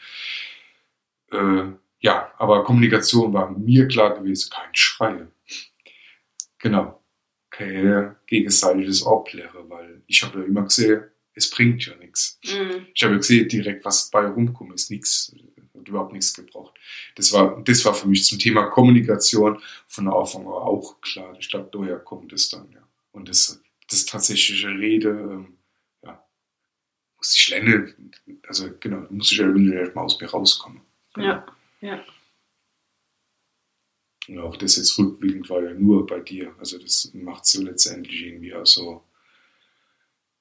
Äh, 1.31 1.71
ja, 1.99 2.31
aber 2.37 2.63
Kommunikation 2.63 3.33
war 3.33 3.49
mir 3.51 3.87
klar 3.87 4.15
gewesen, 4.17 4.49
kein 4.51 4.73
Schreien. 4.73 5.31
Genau. 6.59 7.01
Kein 7.49 8.15
gegenseitiges 8.27 9.05
Abklären, 9.05 9.69
weil 9.69 10.01
ich 10.07 10.23
habe 10.23 10.39
ja 10.39 10.45
immer 10.45 10.63
gesehen, 10.63 11.05
es 11.33 11.49
bringt 11.49 11.85
ja 11.85 11.95
nichts. 11.95 12.39
Mhm. 12.43 12.87
Ich 12.93 13.03
habe 13.03 13.13
ja 13.13 13.17
gesehen, 13.19 13.47
direkt 13.47 13.85
was 13.85 14.09
bei 14.09 14.25
rumkommt, 14.25 14.73
ist 14.73 14.91
nichts, 14.91 15.33
hat 15.85 15.89
überhaupt 15.89 16.13
nichts 16.13 16.33
gebraucht. 16.33 16.73
Das 17.15 17.31
war, 17.31 17.61
das 17.63 17.85
war 17.85 17.93
für 17.93 18.07
mich 18.07 18.25
zum 18.25 18.39
Thema 18.39 18.67
Kommunikation 18.67 19.61
von 19.87 20.07
Anfang 20.07 20.47
auch 20.47 20.99
klar. 21.01 21.35
Ich 21.39 21.49
glaube, 21.49 21.69
daher 21.71 21.99
kommt 21.99 22.33
es 22.33 22.49
dann, 22.49 22.71
ja. 22.71 22.87
Und 23.11 23.29
das, 23.29 23.61
das 23.89 24.05
tatsächliche 24.05 24.67
Rede, 24.67 25.09
ähm, 25.09 25.57
ja, 26.03 26.25
muss 27.17 27.35
ich 27.35 27.49
lernen, 27.49 28.11
also 28.47 28.69
genau, 28.79 29.05
muss 29.09 29.31
ich 29.31 29.37
ja 29.37 29.47
erstmal 29.47 30.05
aus 30.05 30.19
mir 30.19 30.29
rauskommen. 30.29 30.81
Genau. 31.13 31.27
Ja, 31.27 31.45
ja. 31.81 32.05
Und 34.27 34.39
auch 34.39 34.57
das 34.57 34.77
jetzt 34.77 34.97
rückblickend 34.97 35.49
war 35.49 35.63
ja 35.63 35.73
nur 35.73 36.05
bei 36.07 36.19
dir. 36.19 36.55
Also 36.57 36.79
das 36.79 37.11
macht 37.13 37.45
so 37.45 37.61
letztendlich 37.61 38.25
irgendwie 38.25 38.55
auch 38.55 38.65
so, 38.65 39.03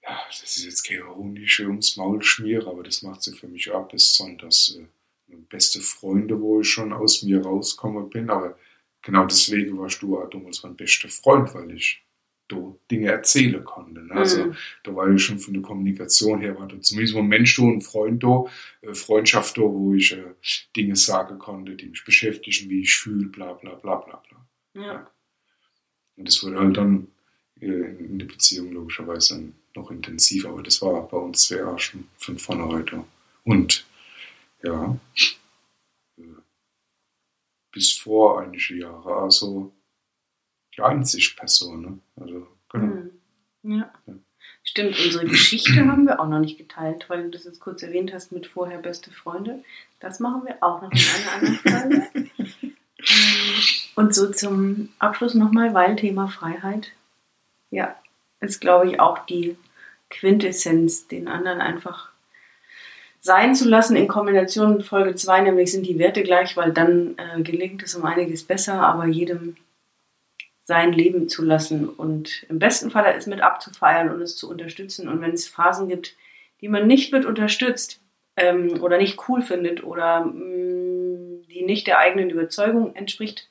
ja, 0.02 0.18
das 0.26 0.42
ist 0.56 0.64
jetzt 0.64 0.84
keine 0.84 1.00
ironische 1.00 1.66
ums 1.66 1.96
Maul 1.96 2.22
schmier, 2.22 2.66
aber 2.66 2.82
das 2.82 3.02
macht 3.02 3.22
sie 3.22 3.34
für 3.34 3.46
mich 3.46 3.70
auch 3.70 3.86
besonders. 3.86 4.78
Äh, 4.78 4.86
beste 5.26 5.80
Freunde, 5.80 6.40
wo 6.40 6.60
ich 6.60 6.68
schon 6.68 6.92
aus 6.92 7.22
mir 7.22 7.42
rausgekommen 7.42 8.10
bin, 8.10 8.30
aber 8.30 8.58
genau 9.02 9.26
deswegen 9.26 9.78
warst 9.78 10.02
du 10.02 10.18
auch 10.18 10.28
damals 10.30 10.62
mein 10.62 10.76
bester 10.76 11.08
Freund, 11.08 11.54
weil 11.54 11.72
ich 11.72 12.04
du 12.48 12.78
Dinge 12.90 13.08
erzählen 13.08 13.64
konnte. 13.64 14.02
Ne? 14.02 14.12
Also 14.12 14.46
mhm. 14.46 14.56
da 14.82 14.94
war 14.94 15.08
ich 15.10 15.22
schon 15.22 15.38
von 15.38 15.54
der 15.54 15.62
Kommunikation 15.62 16.40
her, 16.40 16.58
war 16.58 16.68
da 16.68 16.80
zumindest 16.80 17.16
ein 17.16 17.26
Mensch 17.26 17.56
da, 17.56 17.62
ein 17.62 17.80
Freund 17.80 18.22
da, 18.22 18.44
äh, 18.82 18.94
Freundschaft 18.94 19.56
da, 19.56 19.62
wo 19.62 19.94
ich 19.94 20.12
äh, 20.12 20.34
Dinge 20.76 20.96
sagen 20.96 21.38
konnte, 21.38 21.74
die 21.74 21.86
mich 21.86 22.04
beschäftigen, 22.04 22.68
wie 22.68 22.82
ich 22.82 22.94
fühle, 22.94 23.28
bla 23.28 23.54
bla 23.54 23.74
bla 23.74 23.96
bla 23.96 24.22
bla. 24.28 24.82
Ja. 24.82 25.10
Und 26.16 26.28
das 26.28 26.42
wurde 26.44 26.58
halt 26.58 26.76
dann 26.76 27.08
äh, 27.60 27.66
in 27.66 28.18
der 28.18 28.26
Beziehung 28.26 28.72
logischerweise 28.72 29.52
noch 29.74 29.90
intensiver, 29.90 30.50
aber 30.50 30.62
das 30.62 30.82
war 30.82 31.08
bei 31.08 31.16
uns 31.16 31.46
zwei 31.46 31.56
Jahre 31.56 31.78
schon 31.78 32.04
von 32.18 32.38
vornherein 32.38 32.86
da. 32.86 33.04
Und 33.44 33.86
ja, 34.64 34.98
äh, 36.18 36.22
bis 37.70 37.92
vor 37.92 38.40
einige 38.40 38.74
Jahre, 38.74 39.16
also 39.16 39.72
die 40.76 40.82
einzig 40.82 41.36
Person. 41.36 41.80
Ne? 41.82 41.98
Also, 42.16 42.46
genau. 42.68 42.86
Mhm. 42.86 43.10
Ja. 43.62 43.92
ja. 44.06 44.14
Stimmt, 44.62 44.98
unsere 44.98 45.26
Geschichte 45.26 45.86
haben 45.86 46.06
wir 46.06 46.20
auch 46.20 46.28
noch 46.28 46.40
nicht 46.40 46.56
geteilt, 46.56 47.08
weil 47.08 47.24
du 47.24 47.30
das 47.30 47.44
jetzt 47.44 47.60
kurz 47.60 47.82
erwähnt 47.82 48.12
hast 48.14 48.32
mit 48.32 48.46
vorher 48.46 48.78
beste 48.78 49.10
Freunde. 49.10 49.62
Das 50.00 50.20
machen 50.20 50.44
wir 50.46 50.56
auch 50.62 50.80
noch 50.80 50.90
in 50.90 50.98
einer 50.98 51.32
anderen 51.32 52.10
Folge. 52.10 52.30
Und 53.94 54.14
so 54.14 54.30
zum 54.32 54.88
Abschluss 54.98 55.34
nochmal, 55.34 55.74
weil 55.74 55.96
Thema 55.96 56.28
Freiheit, 56.28 56.92
ja, 57.70 57.94
ist 58.40 58.60
glaube 58.60 58.88
ich 58.88 59.00
auch 59.00 59.26
die 59.26 59.56
Quintessenz, 60.08 61.08
den 61.08 61.28
anderen 61.28 61.60
einfach 61.60 62.13
sein 63.24 63.54
zu 63.54 63.66
lassen 63.66 63.96
in 63.96 64.06
Kombination 64.06 64.76
mit 64.76 64.86
Folge 64.86 65.14
2, 65.14 65.40
nämlich 65.40 65.72
sind 65.72 65.86
die 65.86 65.98
Werte 65.98 66.22
gleich, 66.22 66.58
weil 66.58 66.72
dann 66.72 67.16
äh, 67.16 67.42
gelingt 67.42 67.82
es 67.82 67.94
um 67.94 68.04
einiges 68.04 68.44
besser, 68.44 68.74
aber 68.74 69.06
jedem 69.06 69.56
sein 70.64 70.92
Leben 70.92 71.30
zu 71.30 71.42
lassen 71.42 71.88
und 71.88 72.44
im 72.50 72.58
besten 72.58 72.90
Fall 72.90 73.14
es 73.16 73.26
mit 73.26 73.40
abzufeiern 73.40 74.10
und 74.10 74.20
es 74.20 74.36
zu 74.36 74.50
unterstützen. 74.50 75.08
Und 75.08 75.22
wenn 75.22 75.32
es 75.32 75.48
Phasen 75.48 75.88
gibt, 75.88 76.16
die 76.60 76.68
man 76.68 76.86
nicht 76.86 77.12
mit 77.12 77.24
unterstützt 77.24 77.98
ähm, 78.36 78.82
oder 78.82 78.98
nicht 78.98 79.18
cool 79.26 79.40
findet 79.40 79.82
oder 79.82 80.26
mh, 80.26 80.32
mm, 80.34 81.42
die 81.48 81.64
nicht 81.64 81.86
der 81.86 82.00
eigenen 82.00 82.28
Überzeugung 82.28 82.94
entspricht, 82.94 83.48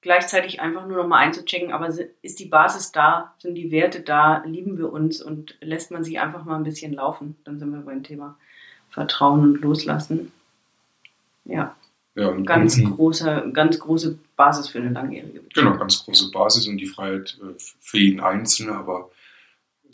gleichzeitig 0.00 0.60
einfach 0.60 0.86
nur 0.86 0.98
noch 0.98 1.08
mal 1.08 1.18
einzuchecken, 1.18 1.72
aber 1.72 1.88
ist 2.22 2.38
die 2.38 2.46
Basis 2.46 2.92
da, 2.92 3.34
sind 3.38 3.54
die 3.54 3.70
Werte 3.70 4.00
da, 4.00 4.42
lieben 4.44 4.78
wir 4.78 4.92
uns 4.92 5.20
und 5.22 5.56
lässt 5.60 5.90
man 5.90 6.04
sich 6.04 6.20
einfach 6.20 6.44
mal 6.44 6.56
ein 6.56 6.64
bisschen 6.64 6.92
laufen, 6.94 7.36
dann 7.44 7.58
sind 7.58 7.72
wir 7.72 7.80
beim 7.80 8.02
Thema 8.02 8.36
Vertrauen 8.90 9.40
und 9.40 9.60
Loslassen. 9.60 10.32
Ja. 11.44 11.74
Ja, 12.14 12.28
und 12.28 12.46
ganz, 12.46 12.78
und- 12.78 12.96
großer, 12.96 13.50
ganz 13.52 13.78
große 13.78 14.18
Basis 14.36 14.68
für 14.68 14.78
eine 14.78 14.90
langjährige 14.90 15.40
Beziehung. 15.40 15.66
Genau, 15.66 15.78
ganz 15.78 16.02
große 16.04 16.30
Basis 16.30 16.66
und 16.66 16.78
die 16.78 16.86
Freiheit 16.86 17.38
äh, 17.42 17.52
für 17.80 17.98
jeden 17.98 18.20
Einzelnen, 18.20 18.74
aber 18.74 19.10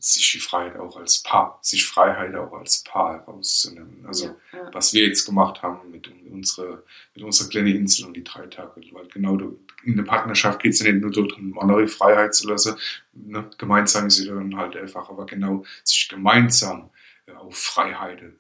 sich 0.04 0.32
die 0.32 0.40
Freiheit 0.40 0.76
auch 0.78 0.96
als 0.96 1.22
Paar, 1.22 1.60
sich 1.62 1.86
Freiheit 1.86 2.34
auch 2.34 2.52
als 2.52 2.82
Paar 2.82 3.20
herauszunehmen. 3.20 4.04
Also 4.04 4.26
ja, 4.26 4.34
ja. 4.52 4.70
was 4.72 4.92
wir 4.92 5.06
jetzt 5.06 5.24
gemacht 5.24 5.62
haben 5.62 5.92
mit 5.92 6.10
unserer, 6.28 6.82
mit 7.14 7.24
unserer 7.24 7.48
kleinen 7.48 7.76
Insel 7.76 8.06
und 8.06 8.14
die 8.14 8.24
drei 8.24 8.46
Tage, 8.48 8.80
weil 8.90 9.06
genau 9.06 9.38
in 9.84 9.96
der 9.96 10.02
Partnerschaft 10.02 10.60
geht 10.60 10.72
es 10.72 10.80
ja 10.80 10.90
nicht 10.90 11.02
nur 11.02 11.12
darum, 11.12 11.56
andere 11.56 11.86
Freiheit 11.86 12.34
zu 12.34 12.48
lassen, 12.48 12.76
ne? 13.12 13.48
gemeinsam 13.58 14.08
ist 14.08 14.16
sie 14.16 14.26
dann 14.26 14.56
halt 14.56 14.76
einfach, 14.76 15.08
aber 15.08 15.24
genau 15.24 15.64
sich 15.84 16.08
gemeinsam 16.08 16.90
äh, 17.26 17.32
auf 17.34 17.56
Freiheit 17.56 18.22
äh, 18.22 18.32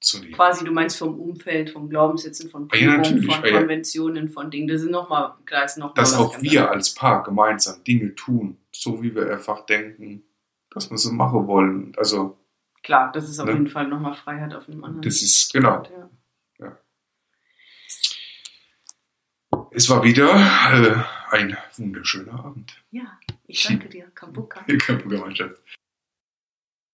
zu 0.00 0.20
nehmen. 0.20 0.32
Quasi, 0.32 0.64
du 0.64 0.72
meinst 0.72 0.96
vom 0.96 1.20
Umfeld, 1.20 1.68
vom 1.68 1.90
Glaubenssätzen, 1.90 2.48
von 2.48 2.66
Ah, 2.72 2.76
ja, 2.76 3.04
von 3.04 3.30
Ah. 3.30 3.50
Konventionen, 3.50 4.30
von 4.30 4.50
Dingen. 4.50 4.68
Das 4.68 4.80
sind 4.80 4.90
nochmal, 4.90 5.34
klar, 5.44 5.66
ist 5.66 5.76
noch 5.76 5.92
dass 5.92 6.14
auch 6.14 6.40
wir 6.40 6.70
als 6.70 6.94
Paar 6.94 7.22
gemeinsam 7.22 7.84
Dinge 7.84 8.14
tun, 8.14 8.56
so 8.72 9.02
wie 9.02 9.14
wir 9.14 9.30
einfach 9.30 9.66
denken, 9.66 10.22
dass 10.74 10.90
wir 10.90 10.98
sie 10.98 11.12
machen 11.12 11.46
wollen. 11.46 11.92
Also 11.96 12.38
Klar, 12.82 13.12
das 13.12 13.28
ist 13.28 13.38
auf 13.40 13.46
Ne? 13.46 13.52
jeden 13.52 13.68
Fall 13.68 13.88
nochmal 13.88 14.14
Freiheit 14.14 14.52
auf 14.54 14.68
einem 14.68 14.84
anderen. 14.84 15.02
das 15.02 15.22
ist 15.22 15.52
genau. 15.52 15.82
Ja. 16.58 16.78
Es 19.70 19.88
war 19.90 20.02
wieder 20.04 20.30
äh, 20.34 21.34
ein 21.36 21.56
wunderschöner 21.76 22.44
Abend. 22.44 22.82
ja, 22.90 23.18
ich 23.46 23.62
danke 23.64 23.88
dir, 23.88 24.06
Kambuka. 24.14 24.64
Mein 25.04 25.34
Schatz. 25.36 25.60